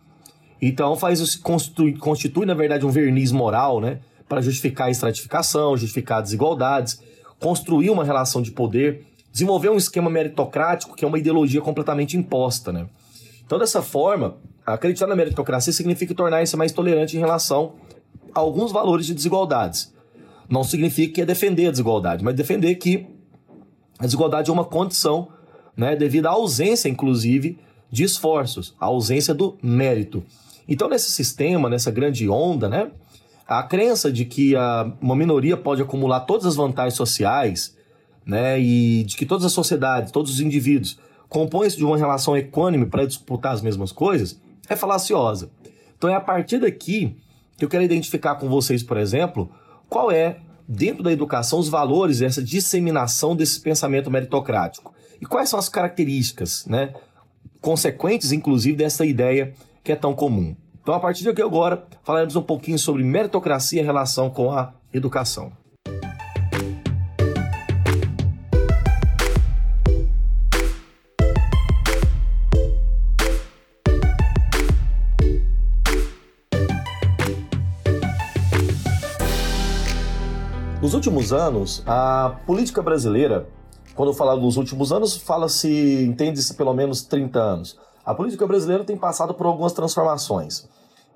Então 0.60 0.96
faz 0.96 1.36
constitui, 1.36 1.98
constitui, 1.98 2.46
na 2.46 2.54
verdade, 2.54 2.86
um 2.86 2.90
verniz 2.90 3.30
moral, 3.30 3.80
né? 3.80 4.00
Para 4.26 4.40
justificar 4.40 4.86
a 4.86 4.90
estratificação, 4.90 5.76
justificar 5.76 6.22
desigualdades, 6.22 6.98
construir 7.38 7.90
uma 7.90 8.04
relação 8.04 8.40
de 8.40 8.50
poder, 8.50 9.04
desenvolver 9.34 9.68
um 9.68 9.76
esquema 9.76 10.08
meritocrático 10.08 10.94
que 10.94 11.04
é 11.04 11.08
uma 11.08 11.18
ideologia 11.18 11.60
completamente 11.60 12.16
imposta, 12.16 12.72
né? 12.72 12.86
Então, 13.44 13.58
dessa 13.58 13.82
forma, 13.82 14.36
acreditar 14.64 15.08
na 15.08 15.16
meritocracia 15.16 15.72
significa 15.72 16.14
tornar-se 16.14 16.56
mais 16.56 16.70
tolerante 16.70 17.16
em 17.16 17.20
relação 17.20 17.74
a 18.32 18.38
alguns 18.38 18.70
valores 18.70 19.06
de 19.06 19.12
desigualdades. 19.12 19.92
Não 20.48 20.62
significa 20.62 21.14
que 21.14 21.20
é 21.20 21.26
defender 21.26 21.66
a 21.66 21.70
desigualdade, 21.72 22.22
mas 22.22 22.36
defender 22.36 22.76
que 22.76 23.08
a 23.98 24.04
desigualdade 24.04 24.50
é 24.50 24.52
uma 24.52 24.64
condição, 24.64 25.28
né, 25.76 25.96
devido 25.96 26.26
à 26.26 26.30
ausência, 26.30 26.88
inclusive, 26.88 27.58
de 27.90 28.04
esforços, 28.04 28.74
a 28.78 28.86
ausência 28.86 29.34
do 29.34 29.58
mérito. 29.60 30.22
Então, 30.68 30.88
nesse 30.88 31.10
sistema, 31.10 31.68
nessa 31.68 31.90
grande 31.90 32.28
onda, 32.28 32.68
né, 32.68 32.92
a 33.48 33.64
crença 33.64 34.12
de 34.12 34.24
que 34.24 34.54
a, 34.54 34.92
uma 35.00 35.16
minoria 35.16 35.56
pode 35.56 35.82
acumular 35.82 36.20
todas 36.20 36.46
as 36.46 36.54
vantagens 36.54 36.94
sociais, 36.94 37.76
né, 38.26 38.58
e 38.60 39.04
de 39.04 39.16
que 39.16 39.26
todas 39.26 39.44
as 39.44 39.52
sociedades, 39.52 40.12
todos 40.12 40.32
os 40.32 40.40
indivíduos 40.40 40.98
compõe-se 41.28 41.76
de 41.76 41.84
uma 41.84 41.96
relação 41.96 42.36
equânime 42.36 42.86
para 42.86 43.06
disputar 43.06 43.52
as 43.52 43.62
mesmas 43.62 43.92
coisas, 43.92 44.40
é 44.68 44.76
falaciosa. 44.76 45.50
Então 45.96 46.08
é 46.08 46.14
a 46.14 46.20
partir 46.20 46.58
daqui 46.58 47.16
que 47.56 47.64
eu 47.64 47.68
quero 47.68 47.84
identificar 47.84 48.36
com 48.36 48.48
vocês, 48.48 48.82
por 48.82 48.96
exemplo, 48.96 49.50
qual 49.88 50.10
é, 50.10 50.38
dentro 50.66 51.02
da 51.02 51.12
educação, 51.12 51.58
os 51.58 51.68
valores 51.68 52.18
dessa 52.18 52.42
disseminação 52.42 53.36
desse 53.36 53.60
pensamento 53.60 54.10
meritocrático. 54.10 54.94
E 55.20 55.26
quais 55.26 55.48
são 55.48 55.58
as 55.58 55.68
características, 55.68 56.66
né, 56.66 56.92
consequentes, 57.60 58.32
inclusive, 58.32 58.76
dessa 58.76 59.06
ideia 59.06 59.54
que 59.82 59.92
é 59.92 59.96
tão 59.96 60.14
comum. 60.14 60.56
Então, 60.82 60.94
a 60.94 61.00
partir 61.00 61.24
daqui 61.24 61.40
agora, 61.40 61.86
falaremos 62.02 62.36
um 62.36 62.42
pouquinho 62.42 62.78
sobre 62.78 63.02
meritocracia 63.02 63.80
em 63.80 63.84
relação 63.84 64.28
com 64.28 64.50
a 64.52 64.74
educação. 64.92 65.52
Últimos 81.14 81.32
anos, 81.32 81.82
a 81.86 82.40
política 82.44 82.82
brasileira, 82.82 83.46
quando 83.94 84.08
eu 84.08 84.14
falar 84.14 84.34
dos 84.34 84.56
últimos 84.56 84.90
anos, 84.90 85.16
fala-se, 85.16 86.04
entende-se 86.04 86.54
pelo 86.54 86.74
menos 86.74 87.02
30 87.02 87.38
anos. 87.38 87.78
A 88.04 88.12
política 88.12 88.44
brasileira 88.48 88.82
tem 88.82 88.96
passado 88.96 89.32
por 89.32 89.46
algumas 89.46 89.72
transformações. 89.72 90.68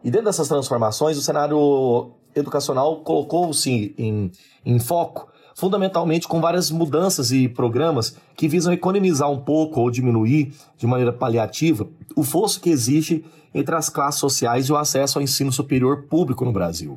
E 0.04 0.08
dentro 0.08 0.26
dessas 0.26 0.46
transformações, 0.46 1.18
o 1.18 1.20
cenário 1.20 2.12
educacional 2.32 2.98
colocou-se 2.98 3.92
em, 3.98 4.30
em 4.64 4.78
foco 4.78 5.28
fundamentalmente 5.56 6.28
com 6.28 6.40
várias 6.40 6.70
mudanças 6.70 7.32
e 7.32 7.48
programas 7.48 8.14
que 8.36 8.46
visam 8.46 8.72
economizar 8.72 9.28
um 9.28 9.40
pouco 9.40 9.80
ou 9.80 9.90
diminuir 9.90 10.54
de 10.76 10.86
maneira 10.86 11.12
paliativa 11.12 11.88
o 12.14 12.22
fosso 12.22 12.60
que 12.60 12.70
existe 12.70 13.24
entre 13.52 13.74
as 13.74 13.88
classes 13.88 14.20
sociais 14.20 14.66
e 14.68 14.72
o 14.72 14.76
acesso 14.76 15.18
ao 15.18 15.22
ensino 15.22 15.50
superior 15.50 16.04
público 16.04 16.44
no 16.44 16.52
Brasil. 16.52 16.96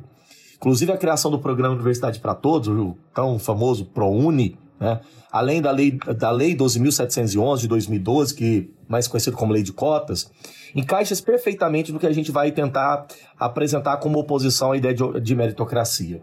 Inclusive 0.62 0.92
a 0.92 0.96
criação 0.96 1.28
do 1.28 1.40
programa 1.40 1.74
Universidade 1.74 2.20
para 2.20 2.36
Todos, 2.36 2.68
o 2.68 2.96
tão 3.12 3.36
famoso 3.36 3.84
ProUni, 3.84 4.56
né? 4.78 5.00
além 5.32 5.60
da 5.60 5.72
lei, 5.72 5.90
da 5.90 6.30
lei 6.30 6.54
12.711 6.54 7.62
de 7.62 7.66
2012, 7.66 8.32
que 8.32 8.70
mais 8.88 9.08
conhecido 9.08 9.36
como 9.36 9.52
Lei 9.52 9.64
de 9.64 9.72
Cotas, 9.72 10.30
encaixa-se 10.72 11.20
perfeitamente 11.20 11.90
no 11.90 11.98
que 11.98 12.06
a 12.06 12.12
gente 12.12 12.30
vai 12.30 12.52
tentar 12.52 13.08
apresentar 13.36 13.96
como 13.96 14.20
oposição 14.20 14.70
à 14.70 14.76
ideia 14.76 14.94
de, 14.94 15.20
de 15.20 15.34
meritocracia. 15.34 16.22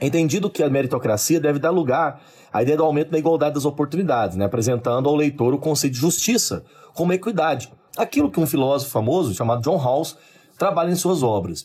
Entendido 0.00 0.50
que 0.50 0.64
a 0.64 0.68
meritocracia 0.68 1.38
deve 1.38 1.60
dar 1.60 1.70
lugar 1.70 2.20
à 2.52 2.64
ideia 2.64 2.76
do 2.76 2.82
aumento 2.82 3.12
da 3.12 3.18
igualdade 3.18 3.54
das 3.54 3.64
oportunidades, 3.64 4.36
né? 4.36 4.44
apresentando 4.44 5.08
ao 5.08 5.14
leitor 5.14 5.54
o 5.54 5.58
conceito 5.58 5.92
de 5.92 6.00
justiça 6.00 6.64
como 6.94 7.12
equidade, 7.12 7.72
aquilo 7.96 8.28
que 8.28 8.40
um 8.40 8.46
filósofo 8.46 8.90
famoso 8.90 9.32
chamado 9.32 9.62
John 9.62 9.76
Rawls 9.76 10.16
trabalha 10.58 10.90
em 10.90 10.96
suas 10.96 11.22
obras. 11.22 11.64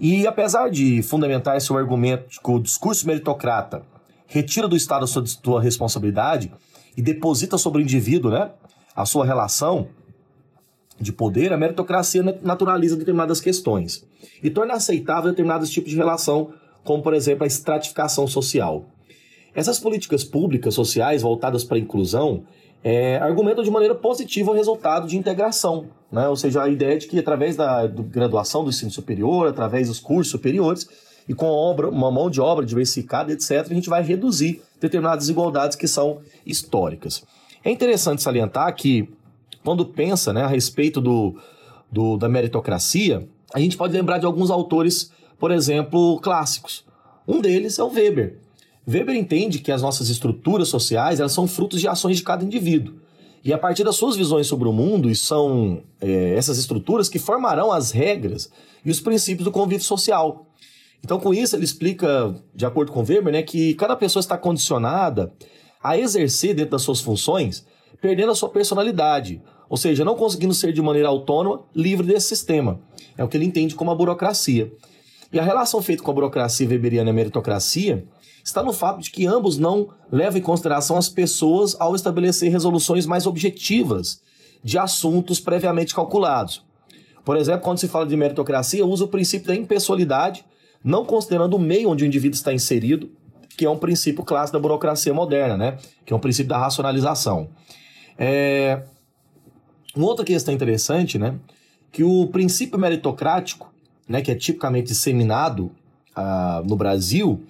E 0.00 0.26
apesar 0.26 0.70
de 0.70 1.02
fundamentar 1.02 1.58
esse 1.58 1.70
argumento 1.74 2.40
que 2.42 2.50
o 2.50 2.58
discurso 2.58 3.06
meritocrata 3.06 3.82
retira 4.26 4.66
do 4.66 4.74
Estado 4.74 5.04
a 5.04 5.06
sua, 5.06 5.26
sua 5.26 5.60
responsabilidade 5.60 6.50
e 6.96 7.02
deposita 7.02 7.58
sobre 7.58 7.82
o 7.82 7.84
indivíduo 7.84 8.30
né, 8.30 8.50
a 8.96 9.04
sua 9.04 9.26
relação 9.26 9.88
de 10.98 11.12
poder, 11.12 11.52
a 11.52 11.56
meritocracia 11.58 12.22
naturaliza 12.42 12.96
determinadas 12.96 13.42
questões 13.42 14.06
e 14.42 14.48
torna 14.48 14.74
aceitável 14.74 15.30
determinados 15.30 15.70
tipos 15.70 15.90
de 15.90 15.96
relação, 15.96 16.52
como, 16.82 17.02
por 17.02 17.12
exemplo, 17.12 17.44
a 17.44 17.46
estratificação 17.46 18.26
social. 18.26 18.86
Essas 19.54 19.78
políticas 19.78 20.24
públicas 20.24 20.74
sociais 20.74 21.22
voltadas 21.22 21.62
para 21.62 21.76
a 21.76 21.80
inclusão 21.80 22.44
é, 22.82 23.18
argumentam 23.18 23.62
de 23.62 23.70
maneira 23.70 23.94
positiva 23.94 24.50
o 24.50 24.54
resultado 24.54 25.06
de 25.06 25.16
integração, 25.16 25.86
né? 26.10 26.28
ou 26.28 26.36
seja, 26.36 26.62
a 26.62 26.68
ideia 26.68 26.98
de 26.98 27.06
que 27.06 27.18
através 27.18 27.56
da 27.56 27.86
do 27.86 28.02
graduação 28.02 28.64
do 28.64 28.70
ensino 28.70 28.90
superior, 28.90 29.48
através 29.48 29.88
dos 29.88 30.00
cursos 30.00 30.30
superiores, 30.30 30.88
e 31.28 31.34
com 31.34 31.46
obra, 31.46 31.88
uma 31.88 32.10
mão 32.10 32.28
de 32.28 32.40
obra 32.40 32.64
diversificada, 32.64 33.32
etc., 33.32 33.66
a 33.70 33.74
gente 33.74 33.88
vai 33.88 34.02
reduzir 34.02 34.62
determinadas 34.80 35.24
desigualdades 35.24 35.76
que 35.76 35.86
são 35.86 36.20
históricas. 36.44 37.22
É 37.62 37.70
interessante 37.70 38.22
salientar 38.22 38.74
que, 38.74 39.08
quando 39.62 39.84
pensa 39.84 40.32
né, 40.32 40.42
a 40.42 40.48
respeito 40.48 41.00
do, 41.00 41.36
do, 41.92 42.16
da 42.16 42.28
meritocracia, 42.28 43.28
a 43.54 43.60
gente 43.60 43.76
pode 43.76 43.92
lembrar 43.92 44.18
de 44.18 44.26
alguns 44.26 44.50
autores, 44.50 45.12
por 45.38 45.50
exemplo, 45.50 46.18
clássicos. 46.20 46.84
Um 47.28 47.40
deles 47.40 47.78
é 47.78 47.84
o 47.84 47.92
Weber. 47.92 48.38
Weber 48.90 49.14
entende 49.14 49.58
que 49.58 49.70
as 49.70 49.82
nossas 49.82 50.08
estruturas 50.08 50.68
sociais 50.68 51.20
elas 51.20 51.32
são 51.32 51.46
frutos 51.46 51.80
de 51.80 51.88
ações 51.88 52.16
de 52.16 52.22
cada 52.22 52.44
indivíduo. 52.44 52.94
E 53.42 53.52
a 53.52 53.58
partir 53.58 53.84
das 53.84 53.96
suas 53.96 54.16
visões 54.16 54.46
sobre 54.46 54.68
o 54.68 54.72
mundo, 54.72 55.08
e 55.08 55.14
são 55.14 55.82
é, 56.00 56.34
essas 56.34 56.58
estruturas 56.58 57.08
que 57.08 57.18
formarão 57.18 57.72
as 57.72 57.90
regras 57.90 58.50
e 58.84 58.90
os 58.90 59.00
princípios 59.00 59.44
do 59.44 59.50
convívio 59.50 59.84
social. 59.84 60.46
Então, 61.02 61.18
com 61.18 61.32
isso, 61.32 61.56
ele 61.56 61.64
explica, 61.64 62.34
de 62.54 62.66
acordo 62.66 62.92
com 62.92 63.00
Weber, 63.00 63.32
né, 63.32 63.42
que 63.42 63.74
cada 63.74 63.96
pessoa 63.96 64.20
está 64.20 64.36
condicionada 64.36 65.32
a 65.82 65.96
exercer 65.96 66.54
dentro 66.54 66.72
das 66.72 66.82
suas 66.82 67.00
funções, 67.00 67.64
perdendo 68.00 68.32
a 68.32 68.34
sua 68.34 68.50
personalidade, 68.50 69.40
ou 69.68 69.78
seja, 69.78 70.04
não 70.04 70.14
conseguindo 70.14 70.52
ser 70.52 70.72
de 70.74 70.82
maneira 70.82 71.08
autônoma, 71.08 71.62
livre 71.74 72.06
desse 72.06 72.28
sistema. 72.28 72.80
É 73.16 73.24
o 73.24 73.28
que 73.28 73.36
ele 73.36 73.46
entende 73.46 73.74
como 73.74 73.90
a 73.90 73.94
burocracia. 73.94 74.70
E 75.32 75.38
a 75.38 75.42
relação 75.42 75.80
feita 75.80 76.02
com 76.02 76.10
a 76.10 76.14
burocracia 76.14 76.68
weberiana 76.68 77.08
e 77.08 77.12
a 77.12 77.14
meritocracia 77.14 78.04
está 78.44 78.62
no 78.62 78.72
fato 78.72 79.00
de 79.00 79.10
que 79.10 79.26
ambos 79.26 79.58
não 79.58 79.88
levam 80.10 80.38
em 80.38 80.42
consideração 80.42 80.96
as 80.96 81.08
pessoas 81.08 81.76
ao 81.78 81.94
estabelecer 81.94 82.50
resoluções 82.50 83.06
mais 83.06 83.26
objetivas 83.26 84.22
de 84.62 84.78
assuntos 84.78 85.40
previamente 85.40 85.94
calculados. 85.94 86.64
Por 87.24 87.36
exemplo, 87.36 87.62
quando 87.62 87.78
se 87.78 87.88
fala 87.88 88.06
de 88.06 88.16
meritocracia, 88.16 88.84
usa 88.84 89.04
o 89.04 89.08
princípio 89.08 89.48
da 89.48 89.54
impessoalidade, 89.54 90.44
não 90.82 91.04
considerando 91.04 91.54
o 91.54 91.58
meio 91.58 91.90
onde 91.90 92.04
o 92.04 92.06
indivíduo 92.06 92.36
está 92.36 92.52
inserido, 92.52 93.10
que 93.56 93.64
é 93.66 93.70
um 93.70 93.76
princípio 93.76 94.24
clássico 94.24 94.56
da 94.56 94.62
burocracia 94.62 95.12
moderna, 95.12 95.56
né? 95.56 95.78
que 96.04 96.12
é 96.12 96.16
um 96.16 96.20
princípio 96.20 96.48
da 96.48 96.58
racionalização. 96.58 97.48
É... 98.18 98.82
Uma 99.94 100.06
outra 100.06 100.24
questão 100.24 100.54
interessante, 100.54 101.18
né? 101.18 101.38
que 101.92 102.04
o 102.04 102.26
princípio 102.28 102.78
meritocrático, 102.78 103.72
né, 104.08 104.22
que 104.22 104.30
é 104.30 104.34
tipicamente 104.34 104.88
disseminado 104.88 105.70
ah, 106.14 106.62
no 106.66 106.76
Brasil, 106.76 107.42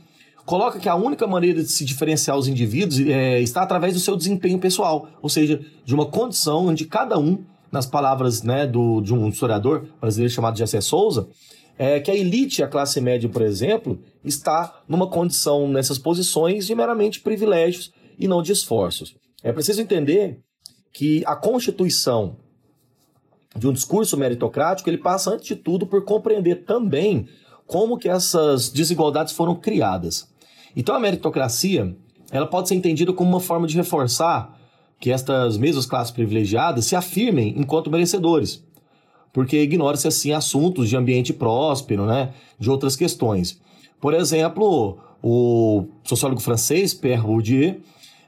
coloca 0.51 0.81
que 0.81 0.89
a 0.89 0.97
única 0.97 1.29
maneira 1.29 1.63
de 1.63 1.71
se 1.71 1.85
diferenciar 1.85 2.37
os 2.37 2.49
indivíduos 2.49 2.99
é, 2.99 3.41
está 3.41 3.63
através 3.63 3.95
do 3.95 4.01
seu 4.01 4.17
desempenho 4.17 4.59
pessoal, 4.59 5.09
ou 5.23 5.29
seja, 5.29 5.65
de 5.85 5.95
uma 5.95 6.07
condição 6.07 6.67
onde 6.67 6.87
cada 6.87 7.17
um, 7.17 7.45
nas 7.71 7.87
palavras 7.87 8.43
né, 8.43 8.67
do, 8.67 9.01
de 9.01 9.15
um 9.15 9.29
historiador 9.29 9.87
brasileiro 10.01 10.35
chamado 10.35 10.59
Jessé 10.59 10.81
Souza, 10.81 11.29
é 11.79 12.01
que 12.01 12.11
a 12.11 12.17
elite, 12.17 12.65
a 12.65 12.67
classe 12.67 13.01
média, 13.01 13.29
por 13.29 13.43
exemplo, 13.43 14.01
está 14.25 14.83
numa 14.89 15.07
condição 15.07 15.69
nessas 15.69 16.01
posições 16.01 16.67
de 16.67 16.75
meramente 16.75 17.21
privilégios 17.21 17.93
e 18.19 18.27
não 18.27 18.43
de 18.43 18.51
esforços. 18.51 19.15
É 19.45 19.53
preciso 19.53 19.81
entender 19.81 20.41
que 20.93 21.23
a 21.27 21.37
constituição 21.37 22.39
de 23.55 23.69
um 23.69 23.73
discurso 23.73 24.17
meritocrático, 24.17 24.91
ele 24.91 24.99
passa 24.99 25.31
antes 25.31 25.47
de 25.47 25.55
tudo 25.55 25.87
por 25.87 26.05
compreender 26.05 26.65
também 26.65 27.29
como 27.69 27.97
que 27.97 28.09
essas 28.09 28.69
desigualdades 28.69 29.33
foram 29.33 29.55
criadas. 29.55 30.29
Então 30.77 30.95
a 30.95 31.01
meritocracia, 31.01 31.95
ela 32.31 32.47
pode 32.47 32.69
ser 32.69 32.75
entendida 32.75 33.13
como 33.13 33.31
uma 33.31 33.41
forma 33.41 33.67
de 33.67 33.77
reforçar 33.77 34.59
que 34.99 35.11
estas 35.11 35.57
mesmas 35.57 35.87
classes 35.87 36.13
privilegiadas 36.13 36.85
se 36.85 36.95
afirmem 36.95 37.55
enquanto 37.57 37.91
merecedores, 37.91 38.63
porque 39.33 39.61
ignora-se 39.63 40.07
assim 40.07 40.33
assuntos 40.33 40.89
de 40.89 40.97
ambiente 40.97 41.33
próspero, 41.33 42.05
né, 42.05 42.35
de 42.59 42.71
outras 42.71 42.97
questões. 42.97 43.61
Por 44.01 44.13
exemplo, 44.13 44.99
o 45.23 45.87
sociólogo 46.05 46.41
francês 46.41 46.93
Pierre 46.93 47.23
Bourdieu 47.23 47.81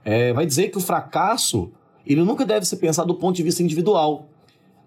é, 0.05 0.33
vai 0.33 0.47
dizer 0.47 0.71
que 0.71 0.79
o 0.79 0.81
fracasso 0.81 1.71
ele 2.07 2.23
nunca 2.23 2.45
deve 2.45 2.67
ser 2.67 2.77
pensado 2.77 3.09
do 3.09 3.15
ponto 3.15 3.37
de 3.37 3.43
vista 3.43 3.63
individual, 3.63 4.29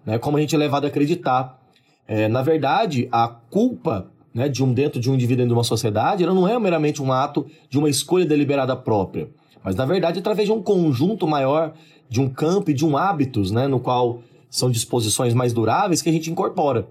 né, 0.04 0.18
como 0.18 0.36
a 0.36 0.40
gente 0.40 0.54
é 0.54 0.58
levado 0.58 0.84
a 0.84 0.88
acreditar. 0.88 1.58
É, 2.06 2.28
na 2.28 2.42
verdade, 2.42 3.08
a 3.10 3.28
culpa 3.28 4.10
né, 4.36 4.50
de 4.50 4.62
um 4.62 4.70
dentro 4.70 5.00
de 5.00 5.10
um 5.10 5.14
indivíduo 5.14 5.38
dentro 5.38 5.54
de 5.54 5.58
uma 5.58 5.64
sociedade, 5.64 6.22
ela 6.22 6.34
não 6.34 6.46
é 6.46 6.58
meramente 6.58 7.02
um 7.02 7.10
ato 7.10 7.46
de 7.70 7.78
uma 7.78 7.88
escolha 7.88 8.26
deliberada 8.26 8.76
própria, 8.76 9.30
mas 9.64 9.74
na 9.74 9.86
verdade 9.86 10.18
através 10.18 10.46
de 10.46 10.52
um 10.52 10.62
conjunto 10.62 11.26
maior 11.26 11.72
de 12.06 12.20
um 12.20 12.28
campo 12.28 12.70
e 12.70 12.74
de 12.74 12.84
um 12.84 12.98
hábitos, 12.98 13.50
né, 13.50 13.66
no 13.66 13.80
qual 13.80 14.20
são 14.50 14.70
disposições 14.70 15.32
mais 15.32 15.54
duráveis 15.54 16.02
que 16.02 16.10
a 16.10 16.12
gente 16.12 16.30
incorpora. 16.30 16.86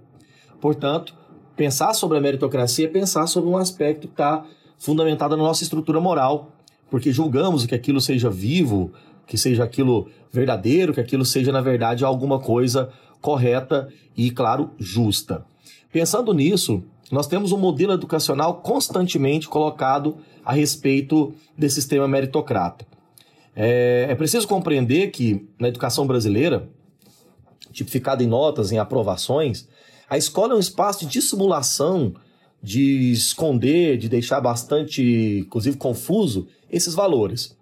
Portanto, 0.60 1.14
pensar 1.56 1.94
sobre 1.94 2.18
a 2.18 2.22
meritocracia 2.22 2.86
é 2.86 2.90
pensar 2.90 3.28
sobre 3.28 3.48
um 3.48 3.58
aspecto 3.58 4.08
que 4.08 4.14
está 4.14 4.44
fundamentado 4.80 5.38
na 5.38 5.44
nossa 5.44 5.62
estrutura 5.62 6.02
moral, 6.02 6.50
porque 6.90 7.12
julgamos 7.12 7.68
que 7.68 7.76
aquilo 7.76 8.02
seja 8.02 8.28
vivo, 8.28 8.92
que 9.28 9.38
seja 9.38 9.64
aquilo 9.64 10.10
verdadeiro, 10.32 10.96
que 10.96 11.00
aquilo 11.00 11.24
seja, 11.24 11.52
na 11.52 11.62
verdade, 11.62 12.04
alguma 12.04 12.40
coisa 12.40 12.90
correta 13.22 13.88
e, 14.18 14.32
claro, 14.32 14.72
justa. 14.80 15.46
Pensando 15.92 16.34
nisso, 16.34 16.84
nós 17.12 17.28
temos 17.28 17.52
um 17.52 17.58
modelo 17.58 17.94
educacional 17.94 18.56
constantemente 18.62 19.48
colocado 19.48 20.18
a 20.44 20.54
respeito 20.54 21.34
desse 21.58 21.76
sistema 21.76 22.08
meritocrata. 22.08 22.86
É, 23.56 24.08
é 24.10 24.16
preciso 24.16 24.48
compreender 24.48 25.12
que 25.12 25.48
na 25.60 25.68
educação 25.68 26.06
brasileira, 26.06 26.70
tipificada 27.72 28.24
em 28.24 28.28
notas, 28.28 28.72
em 28.72 28.78
aprovações, 28.78 29.68
a 30.10 30.18
escola 30.18 30.54
é 30.54 30.58
um 30.58 30.60
espaço 30.60 31.06
de 31.06 31.12
dissimulação, 31.12 32.14
de 32.62 33.12
esconder, 33.12 33.98
de 33.98 34.10
deixar 34.10 34.42
bastante, 34.42 35.44
inclusive, 35.46 35.78
confuso 35.78 36.48
esses 36.70 36.94
valores. 36.94 37.56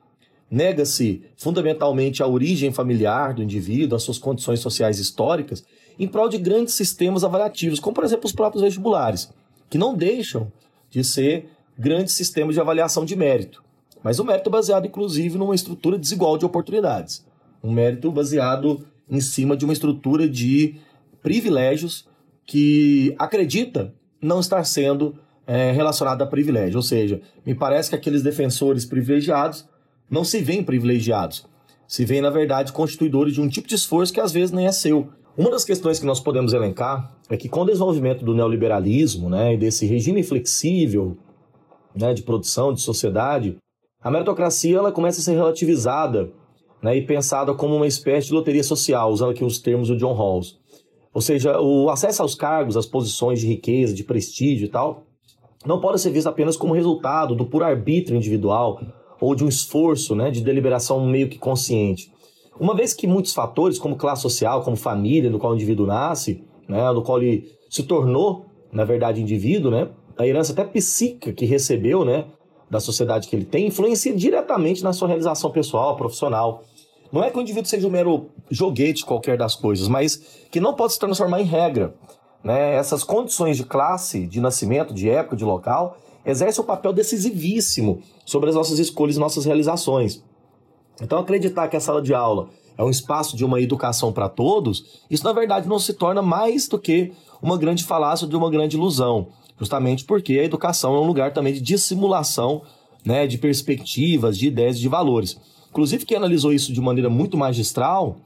Nega-se 0.50 1.24
fundamentalmente 1.36 2.22
a 2.22 2.28
origem 2.28 2.72
familiar 2.72 3.34
do 3.34 3.44
indivíduo, 3.44 3.96
as 3.96 4.04
suas 4.04 4.18
condições 4.18 4.60
sociais 4.60 5.00
históricas, 5.00 5.64
em 6.00 6.08
prol 6.08 6.30
de 6.30 6.38
grandes 6.38 6.74
sistemas 6.74 7.24
avaliativos, 7.24 7.80
como 7.80 7.94
por 7.94 8.04
exemplo 8.04 8.26
os 8.26 8.32
próprios 8.32 8.64
vestibulares, 8.64 9.32
que 9.70 9.78
não 9.78 9.96
deixam 9.96 10.52
de 10.90 11.04
ser 11.04 11.50
grandes 11.78 12.14
sistemas 12.14 12.56
de 12.56 12.62
avaliação 12.62 13.06
de 13.06 13.16
mérito. 13.16 13.64
Mas 14.04 14.20
o 14.20 14.26
mérito 14.26 14.50
baseado, 14.50 14.86
inclusive, 14.86 15.38
numa 15.38 15.56
estrutura 15.56 15.98
desigual 15.98 16.38
de 16.38 16.46
oportunidades. 16.46 17.26
Um 17.64 17.72
mérito 17.72 18.12
baseado 18.12 18.86
em 19.10 19.22
cima 19.22 19.56
de 19.56 19.64
uma 19.64 19.74
estrutura 19.74 20.28
de 20.28 20.76
privilégios 21.22 22.06
que 22.46 23.16
acredita 23.18 23.94
não 24.22 24.40
estar 24.40 24.64
sendo 24.66 25.16
é, 25.48 25.72
relacionada 25.72 26.24
a 26.24 26.28
privilégio. 26.28 26.78
Ou 26.78 26.84
seja, 26.84 27.22
me 27.46 27.56
parece 27.56 27.90
que 27.90 27.96
aqueles 27.96 28.22
defensores 28.22 28.86
privilegiados 28.86 29.66
não 30.10 30.24
se 30.24 30.42
veem 30.42 30.64
privilegiados. 30.64 31.46
Se 31.88 32.06
veem, 32.06 32.22
na 32.22 32.30
verdade, 32.30 32.74
constituidores 32.74 33.34
de 33.34 33.42
um 33.42 33.48
tipo 33.48 33.68
de 33.68 33.76
esforço 33.76 34.14
que 34.14 34.20
às 34.20 34.32
vezes 34.32 34.52
nem 34.52 34.68
é 34.68 34.72
seu. 34.72 35.10
Uma 35.36 35.50
das 35.50 35.66
questões 35.66 36.00
que 36.00 36.06
nós 36.06 36.20
podemos 36.20 36.54
elencar 36.54 37.12
é 37.28 37.36
que 37.36 37.50
com 37.50 37.62
o 37.62 37.66
desenvolvimento 37.66 38.24
do 38.24 38.36
neoliberalismo 38.36 39.32
né, 39.32 39.56
e 39.56 39.58
desse 39.58 39.84
regime 39.84 40.22
flexível 40.22 41.18
né, 41.96 42.14
de 42.14 42.22
produção, 42.22 42.72
de 42.72 42.82
sociedade, 42.82 43.58
a 44.00 44.12
meritocracia 44.12 44.78
ela 44.78 44.92
começa 44.92 45.22
a 45.22 45.24
ser 45.24 45.34
relativizada 45.34 46.32
né, 46.84 46.98
e 46.98 47.02
pensada 47.02 47.52
como 47.56 47.76
uma 47.76 47.88
espécie 47.88 48.28
de 48.28 48.34
loteria 48.34 48.64
social, 48.64 49.12
usando 49.12 49.32
aqui 49.32 49.44
os 49.44 49.58
termos 49.58 49.88
do 49.88 49.98
John 49.98 50.14
Rawls. 50.14 50.60
Ou 51.12 51.22
seja, 51.22 51.60
o 51.60 51.90
acesso 51.90 52.22
aos 52.22 52.36
cargos, 52.36 52.78
às 52.78 52.86
posições 52.86 53.40
de 53.40 53.48
riqueza, 53.48 53.92
de 53.92 54.04
prestígio 54.04 54.66
e 54.66 54.70
tal, 54.70 55.04
não 55.66 55.82
pode 55.82 56.00
ser 56.00 56.12
visto 56.12 56.28
apenas 56.28 56.56
como 56.56 56.76
resultado 56.76 57.34
do 57.34 57.46
puro 57.46 57.66
arbítrio 57.66 58.16
individual 58.16 58.80
ou 59.20 59.34
de 59.34 59.44
um 59.44 59.48
esforço 59.48 60.16
né, 60.16 60.30
de 60.30 60.42
deliberação 60.42 61.04
meio 61.08 61.28
que 61.28 61.40
consciente. 61.40 62.14
Uma 62.60 62.76
vez 62.76 62.94
que 62.94 63.08
muitos 63.08 63.34
fatores, 63.34 63.80
como 63.80 63.96
classe 63.96 64.22
social, 64.22 64.62
como 64.64 64.76
família, 64.76 65.30
no 65.30 65.40
qual 65.40 65.54
o 65.54 65.56
indivíduo 65.56 65.86
nasce, 65.86 66.44
né, 66.68 66.92
no 66.92 67.02
qual 67.02 67.22
ele 67.22 67.52
se 67.70 67.84
tornou, 67.84 68.46
na 68.72 68.86
verdade, 68.86 69.22
indivíduo, 69.22 69.72
né, 69.72 69.90
a 70.18 70.28
herança 70.28 70.54
até 70.54 70.64
psíquica 70.64 71.34
que 71.34 71.46
recebeu 71.46 72.06
né, 72.06 72.26
da 72.70 72.80
sociedade 72.80 73.28
que 73.28 73.36
ele 73.36 73.46
tem, 73.46 73.68
influencia 73.68 74.16
diretamente 74.16 74.84
na 74.84 74.94
sua 74.94 75.08
realização 75.08 75.52
pessoal, 75.52 75.96
profissional. 75.96 76.64
Não 77.12 77.24
é 77.24 77.30
que 77.30 77.38
o 77.38 77.42
indivíduo 77.42 77.70
seja 77.70 77.88
um 77.88 77.92
mero 77.92 78.30
joguete 78.50 79.06
qualquer 79.06 79.38
das 79.38 79.56
coisas, 79.56 79.88
mas 79.88 80.18
que 80.52 80.60
não 80.60 80.74
pode 80.74 80.94
se 80.94 81.00
transformar 81.00 81.42
em 81.42 81.46
regra. 81.46 81.96
Né? 82.44 82.76
Essas 82.76 83.04
condições 83.04 83.58
de 83.58 83.64
classe, 83.64 84.28
de 84.28 84.40
nascimento, 84.42 84.94
de 84.94 85.10
época, 85.10 85.36
de 85.36 85.44
local, 85.44 85.98
exerce 86.26 86.60
um 86.60 86.64
papel 86.64 86.94
decisivíssimo 86.94 88.02
sobre 88.26 88.50
as 88.50 88.56
nossas 88.56 88.80
escolhas 88.80 89.16
e 89.16 89.20
nossas 89.20 89.46
realizações. 89.46 90.24
Então, 91.02 91.20
acreditar 91.20 91.68
que 91.68 91.76
a 91.76 91.80
sala 91.80 92.02
de 92.02 92.14
aula 92.14 92.50
é 92.78 92.84
um 92.84 92.90
espaço 92.90 93.36
de 93.36 93.46
uma 93.46 93.62
educação 93.62 94.12
para 94.12 94.30
todos, 94.30 95.02
isso 95.10 95.24
na 95.24 95.34
verdade 95.34 95.68
não 95.68 95.80
se 95.80 95.94
torna 95.94 96.22
mais 96.22 96.68
do 96.68 96.80
que 96.80 97.12
uma 97.42 97.58
grande 97.58 97.84
falácia 97.84 98.28
de 98.28 98.36
uma 98.36 98.50
grande 98.50 98.78
ilusão, 98.78 99.28
justamente 99.60 100.06
porque 100.06 100.40
a 100.40 100.44
educação 100.44 100.96
é 100.96 101.00
um 101.00 101.06
lugar 101.06 101.34
também 101.34 101.54
de 101.54 101.62
dissimulação 101.62 102.62
né, 103.06 103.28
de 103.28 103.38
perspectivas, 103.38 104.38
de 104.38 104.48
ideias, 104.48 104.80
de 104.80 104.88
valores. 104.88 105.40
Inclusive, 105.70 106.06
quem 106.06 106.18
analisou 106.18 106.54
isso 106.54 106.72
de 106.72 106.82
maneira 106.82 107.10
muito 107.10 107.38
magistral 107.38 108.18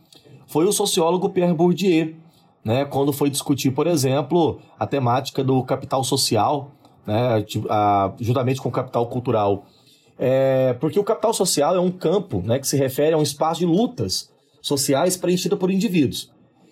foi 0.46 0.66
o 0.66 0.72
sociólogo 0.72 1.30
Pierre 1.30 1.54
Bourdieu, 1.54 2.16
né, 2.64 2.86
quando 2.86 3.12
foi 3.12 3.30
discutir, 3.30 3.72
por 3.72 3.88
exemplo, 3.88 4.60
a 4.80 4.86
temática 4.86 5.44
do 5.44 5.64
capital 5.64 6.04
social 6.04 6.72
né, 7.08 7.46
a, 7.70 8.14
juntamente 8.20 8.62
com 8.62 8.68
o 8.68 8.72
capital 8.72 9.08
cultural. 9.08 9.66
É, 10.20 10.74
porque 10.80 11.00
o 11.00 11.04
capital 11.04 11.34
social 11.34 11.76
é 11.76 11.80
um 11.80 11.92
campo 11.92 12.42
né, 12.42 12.58
que 12.58 12.68
se 12.68 12.76
refere 12.76 13.14
a 13.14 13.18
um 13.18 13.22
espaço 13.22 13.60
de 13.60 13.66
lutas 13.66 14.32
sociais 14.62 15.16
preenchido 15.16 15.58
por 15.58 15.70
indivíduos. 15.70 16.32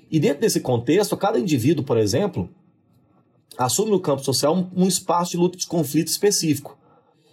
E 0.10 0.20
dentro 0.20 0.42
desse 0.42 0.60
contexto, 0.60 1.16
cada 1.16 1.40
indivíduo, 1.40 1.84
por 1.84 1.98
exemplo, 1.98 2.50
assume 3.58 3.92
no 3.92 4.00
campo 4.00 4.24
social 4.24 4.56
um, 4.56 4.84
um 4.84 4.88
espaço 4.88 5.32
de 5.32 5.38
luta 5.38 5.58
de 5.58 5.68
conflito 5.68 6.08
específico. 6.08 6.78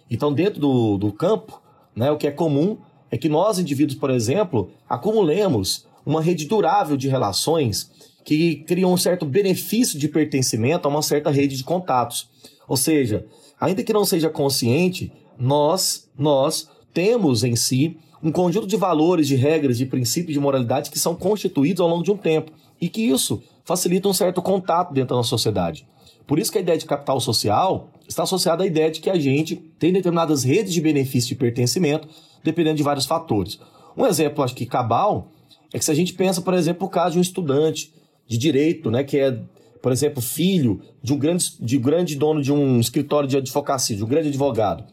Então, 0.09 0.33
dentro 0.33 0.59
do, 0.59 0.97
do 0.97 1.11
campo, 1.11 1.61
né, 1.95 2.11
o 2.11 2.17
que 2.17 2.27
é 2.27 2.31
comum 2.31 2.77
é 3.09 3.17
que 3.17 3.29
nós, 3.29 3.59
indivíduos, 3.59 3.97
por 3.97 4.09
exemplo, 4.09 4.71
acumulemos 4.87 5.87
uma 6.05 6.21
rede 6.21 6.45
durável 6.45 6.97
de 6.97 7.07
relações 7.07 7.91
que 8.23 8.57
criam 8.67 8.93
um 8.93 8.97
certo 8.97 9.25
benefício 9.25 9.99
de 9.99 10.07
pertencimento 10.07 10.87
a 10.87 10.91
uma 10.91 11.01
certa 11.01 11.29
rede 11.29 11.57
de 11.57 11.63
contatos. 11.63 12.29
Ou 12.67 12.77
seja, 12.77 13.25
ainda 13.59 13.83
que 13.83 13.93
não 13.93 14.05
seja 14.05 14.29
consciente, 14.29 15.11
nós, 15.37 16.09
nós 16.17 16.69
temos 16.93 17.43
em 17.43 17.55
si 17.55 17.97
um 18.21 18.31
conjunto 18.31 18.67
de 18.67 18.77
valores, 18.77 19.27
de 19.27 19.35
regras, 19.35 19.77
de 19.77 19.85
princípios 19.85 20.33
de 20.33 20.39
moralidade 20.39 20.89
que 20.89 20.99
são 20.99 21.15
constituídos 21.15 21.81
ao 21.81 21.89
longo 21.89 22.03
de 22.03 22.11
um 22.11 22.17
tempo 22.17 22.51
e 22.79 22.87
que 22.87 23.01
isso 23.01 23.41
facilita 23.65 24.07
um 24.07 24.13
certo 24.13 24.41
contato 24.41 24.93
dentro 24.93 25.09
da 25.09 25.15
nossa 25.15 25.29
sociedade. 25.29 25.85
Por 26.25 26.39
isso 26.39 26.51
que 26.51 26.57
a 26.57 26.61
ideia 26.61 26.77
de 26.77 26.85
capital 26.85 27.19
social 27.19 27.89
está 28.07 28.23
associada 28.23 28.63
à 28.63 28.67
ideia 28.67 28.89
de 28.89 29.01
que 29.01 29.09
a 29.09 29.19
gente 29.19 29.57
tem 29.77 29.91
determinadas 29.91 30.43
redes 30.43 30.73
de 30.73 30.79
benefício 30.79 31.29
de 31.29 31.35
pertencimento, 31.35 32.07
dependendo 32.43 32.77
de 32.77 32.83
vários 32.83 33.05
fatores. 33.05 33.59
Um 33.97 34.05
exemplo, 34.05 34.43
acho 34.43 34.55
que 34.55 34.65
cabal, 34.65 35.29
é 35.73 35.79
que 35.79 35.83
se 35.83 35.91
a 35.91 35.95
gente 35.95 36.13
pensa, 36.13 36.41
por 36.41 36.53
exemplo, 36.53 36.87
o 36.87 36.89
caso 36.89 37.13
de 37.13 37.19
um 37.19 37.21
estudante 37.21 37.93
de 38.27 38.37
direito, 38.37 38.89
né, 38.89 39.03
que 39.03 39.17
é 39.17 39.37
por 39.83 39.91
exemplo, 39.91 40.21
filho 40.21 40.79
de 41.03 41.13
um 41.13 41.17
grande, 41.17 41.57
de 41.59 41.77
grande 41.77 42.15
dono 42.15 42.41
de 42.41 42.53
um 42.53 42.79
escritório 42.79 43.27
de 43.27 43.35
advocacia, 43.35 43.97
de 43.97 44.01
um 44.01 44.07
grande 44.07 44.29
advogado, 44.29 44.85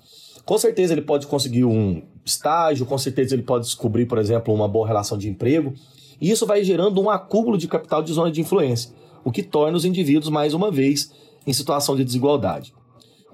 com 0.51 0.59
certeza 0.59 0.93
ele 0.93 1.03
pode 1.03 1.29
conseguir 1.29 1.65
um 1.65 2.03
estágio, 2.25 2.85
com 2.85 2.99
certeza 2.99 3.37
ele 3.37 3.43
pode 3.45 3.67
descobrir, 3.67 4.07
por 4.07 4.19
exemplo, 4.19 4.53
uma 4.53 4.67
boa 4.67 4.85
relação 4.85 5.17
de 5.17 5.29
emprego. 5.29 5.73
E 6.21 6.29
isso 6.29 6.45
vai 6.45 6.65
gerando 6.65 7.01
um 7.01 7.09
acúmulo 7.09 7.57
de 7.57 7.69
capital 7.69 8.03
de 8.03 8.13
zona 8.13 8.33
de 8.33 8.41
influência, 8.41 8.91
o 9.23 9.31
que 9.31 9.45
torna 9.45 9.77
os 9.77 9.85
indivíduos, 9.85 10.29
mais 10.29 10.53
uma 10.53 10.69
vez, 10.69 11.13
em 11.47 11.53
situação 11.53 11.95
de 11.95 12.03
desigualdade. 12.03 12.75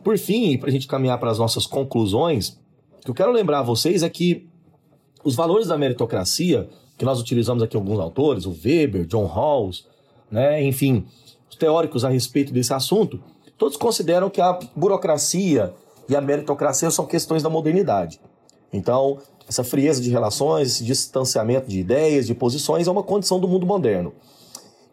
Por 0.04 0.18
fim, 0.18 0.58
para 0.58 0.68
a 0.68 0.70
gente 0.70 0.86
caminhar 0.86 1.18
para 1.18 1.30
as 1.30 1.38
nossas 1.38 1.64
conclusões, 1.64 2.60
o 2.98 3.04
que 3.06 3.10
eu 3.12 3.14
quero 3.14 3.32
lembrar 3.32 3.60
a 3.60 3.62
vocês 3.62 4.02
é 4.02 4.10
que 4.10 4.46
os 5.24 5.34
valores 5.34 5.68
da 5.68 5.78
meritocracia, 5.78 6.68
que 6.98 7.04
nós 7.06 7.18
utilizamos 7.18 7.62
aqui 7.62 7.78
alguns 7.78 7.98
autores, 7.98 8.44
o 8.44 8.54
Weber, 8.62 9.06
John 9.06 9.24
Rawls, 9.24 9.86
né, 10.30 10.62
enfim, 10.62 11.06
os 11.48 11.56
teóricos 11.56 12.04
a 12.04 12.10
respeito 12.10 12.52
desse 12.52 12.74
assunto, 12.74 13.18
todos 13.56 13.78
consideram 13.78 14.28
que 14.28 14.42
a 14.42 14.58
burocracia 14.76 15.72
e 16.08 16.16
a 16.16 16.20
meritocracia 16.20 16.90
são 16.90 17.06
questões 17.06 17.42
da 17.42 17.50
modernidade. 17.50 18.20
Então, 18.72 19.18
essa 19.48 19.62
frieza 19.62 20.00
de 20.00 20.10
relações, 20.10 20.68
esse 20.68 20.84
distanciamento 20.84 21.68
de 21.68 21.78
ideias, 21.78 22.26
de 22.26 22.34
posições, 22.34 22.86
é 22.86 22.90
uma 22.90 23.02
condição 23.02 23.38
do 23.38 23.46
mundo 23.46 23.66
moderno. 23.66 24.12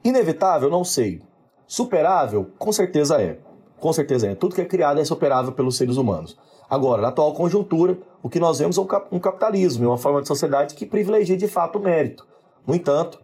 Inevitável? 0.04 0.69
Não 0.69 0.84
sei. 0.84 1.21
Superável? 1.65 2.52
Com 2.58 2.71
certeza 2.71 3.21
é. 3.21 3.39
Com 3.80 3.91
certeza 3.91 4.28
é. 4.28 4.36
Tudo 4.36 4.56
que 4.56 4.62
é 4.62 4.65
criado 4.65 4.99
é 4.99 5.06
superável 5.06 5.52
pelos 5.52 5.76
seres 5.76 5.97
humanos. 5.97 6.38
Agora, 6.69 7.02
na 7.02 7.10
atual 7.10 7.34
conjuntura, 7.34 7.97
o 8.21 8.30
que 8.30 8.39
nós 8.39 8.60
vemos 8.60 8.78
é 8.78 8.82
um 9.12 9.19
capitalismo, 9.19 9.88
uma 9.88 9.97
forma 9.97 10.21
de 10.21 10.28
sociedade 10.28 10.76
que 10.76 10.86
privilegia 10.86 11.38
de 11.38 11.47
fato 11.47 11.78
o 11.78 11.82
mérito. 11.82 12.26
No 12.65 12.73
entanto, 12.73 13.19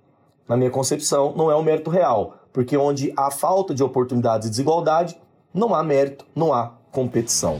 na 0.47 0.57
minha 0.57 0.69
concepção, 0.69 1.33
não 1.35 1.49
é 1.49 1.55
o 1.55 1.63
mérito 1.63 1.89
real, 1.89 2.35
porque 2.51 2.75
onde 2.75 3.13
há 3.15 3.31
falta 3.31 3.73
de 3.73 3.83
oportunidades 3.83 4.47
e 4.47 4.49
desigualdade, 4.49 5.19
não 5.53 5.73
há 5.73 5.83
mérito, 5.83 6.25
não 6.35 6.53
há 6.53 6.73
competição. 6.91 7.59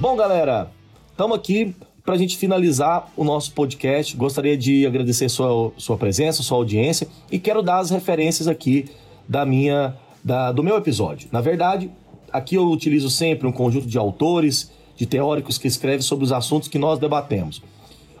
Bom, 0.00 0.16
galera, 0.16 0.70
estamos 1.10 1.36
aqui 1.36 1.76
para 2.02 2.14
a 2.14 2.16
gente 2.16 2.38
finalizar 2.38 3.12
o 3.14 3.22
nosso 3.22 3.52
podcast. 3.52 4.16
Gostaria 4.16 4.56
de 4.56 4.86
agradecer 4.86 5.28
sua, 5.28 5.70
sua 5.76 5.98
presença, 5.98 6.42
sua 6.42 6.56
audiência 6.56 7.06
e 7.30 7.38
quero 7.38 7.60
dar 7.60 7.80
as 7.80 7.90
referências 7.90 8.48
aqui 8.48 8.88
da 9.28 9.44
minha, 9.44 9.94
da, 10.24 10.52
do 10.52 10.62
meu 10.62 10.78
episódio. 10.78 11.28
Na 11.30 11.42
verdade, 11.42 11.90
aqui 12.32 12.54
eu 12.54 12.66
utilizo 12.70 13.10
sempre 13.10 13.46
um 13.46 13.52
conjunto 13.52 13.86
de 13.86 13.98
autores, 13.98 14.72
de 14.96 15.04
teóricos 15.04 15.58
que 15.58 15.68
escrevem 15.68 16.00
sobre 16.00 16.24
os 16.24 16.32
assuntos 16.32 16.66
que 16.66 16.78
nós 16.78 16.98
debatemos. 16.98 17.62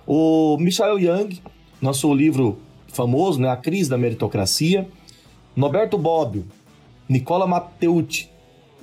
O 0.06 0.58
Michael 0.60 0.98
Young, 0.98 1.40
nosso 1.80 2.12
livro 2.12 2.58
famoso, 2.88 3.40
né, 3.40 3.48
A 3.48 3.56
Crise 3.56 3.88
da 3.88 3.96
Meritocracia, 3.96 4.86
Norberto 5.56 5.96
Bobbio, 5.96 6.44
Nicola 7.08 7.46
Matteucci 7.46 8.28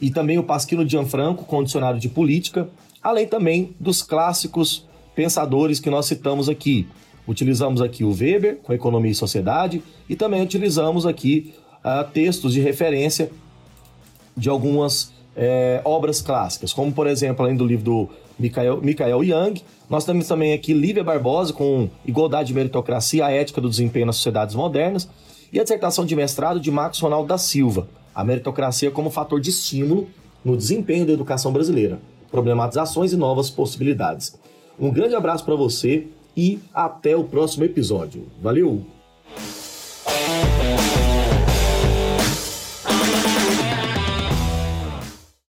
e 0.01 0.09
também 0.09 0.39
o 0.39 0.43
Pasquino 0.43 0.87
Gianfranco, 0.87 1.45
condicionário 1.45 1.99
de 1.99 2.09
política, 2.09 2.67
além 3.07 3.25
também 3.25 3.73
dos 3.79 4.01
clássicos 4.01 4.85
pensadores 5.15 5.79
que 5.79 5.89
nós 5.89 6.05
citamos 6.05 6.49
aqui. 6.49 6.85
Utilizamos 7.25 7.81
aqui 7.81 8.03
o 8.03 8.11
Weber, 8.11 8.57
com 8.57 8.73
Economia 8.73 9.11
e 9.11 9.15
Sociedade, 9.15 9.81
e 10.09 10.15
também 10.15 10.41
utilizamos 10.41 11.05
aqui 11.05 11.53
uh, 11.85 12.05
textos 12.11 12.51
de 12.51 12.59
referência 12.59 13.31
de 14.35 14.49
algumas 14.49 15.13
é, 15.37 15.81
obras 15.85 16.21
clássicas, 16.21 16.73
como 16.73 16.91
por 16.91 17.07
exemplo, 17.07 17.45
além 17.45 17.55
do 17.55 17.65
livro 17.65 17.85
do 17.85 18.09
Michael, 18.37 18.81
Michael 18.81 19.23
Young, 19.23 19.61
nós 19.89 20.03
temos 20.03 20.27
também 20.27 20.51
aqui 20.51 20.73
Lívia 20.73 21.03
Barbosa 21.03 21.53
com 21.53 21.89
Igualdade 22.05 22.51
e 22.51 22.55
Meritocracia, 22.55 23.25
a 23.25 23.31
Ética 23.31 23.61
do 23.61 23.69
Desempenho 23.69 24.07
nas 24.07 24.17
Sociedades 24.17 24.53
Modernas, 24.53 25.07
e 25.51 25.61
a 25.61 25.63
dissertação 25.63 26.05
de 26.05 26.13
mestrado 26.13 26.59
de 26.59 26.69
Marcos 26.69 26.99
Ronaldo 26.99 27.29
da 27.29 27.37
Silva, 27.37 27.87
a 28.13 28.21
meritocracia 28.23 28.91
como 28.91 29.09
fator 29.09 29.39
de 29.39 29.49
estímulo 29.49 30.09
no 30.43 30.57
desempenho 30.57 31.05
da 31.05 31.13
educação 31.13 31.53
brasileira 31.53 31.99
problematizações 32.31 33.13
e 33.13 33.17
novas 33.17 33.49
possibilidades. 33.49 34.37
Um 34.79 34.91
grande 34.91 35.15
abraço 35.15 35.43
para 35.43 35.55
você 35.55 36.07
e 36.35 36.59
até 36.73 37.15
o 37.15 37.23
próximo 37.23 37.63
episódio. 37.65 38.27
Valeu! 38.41 38.85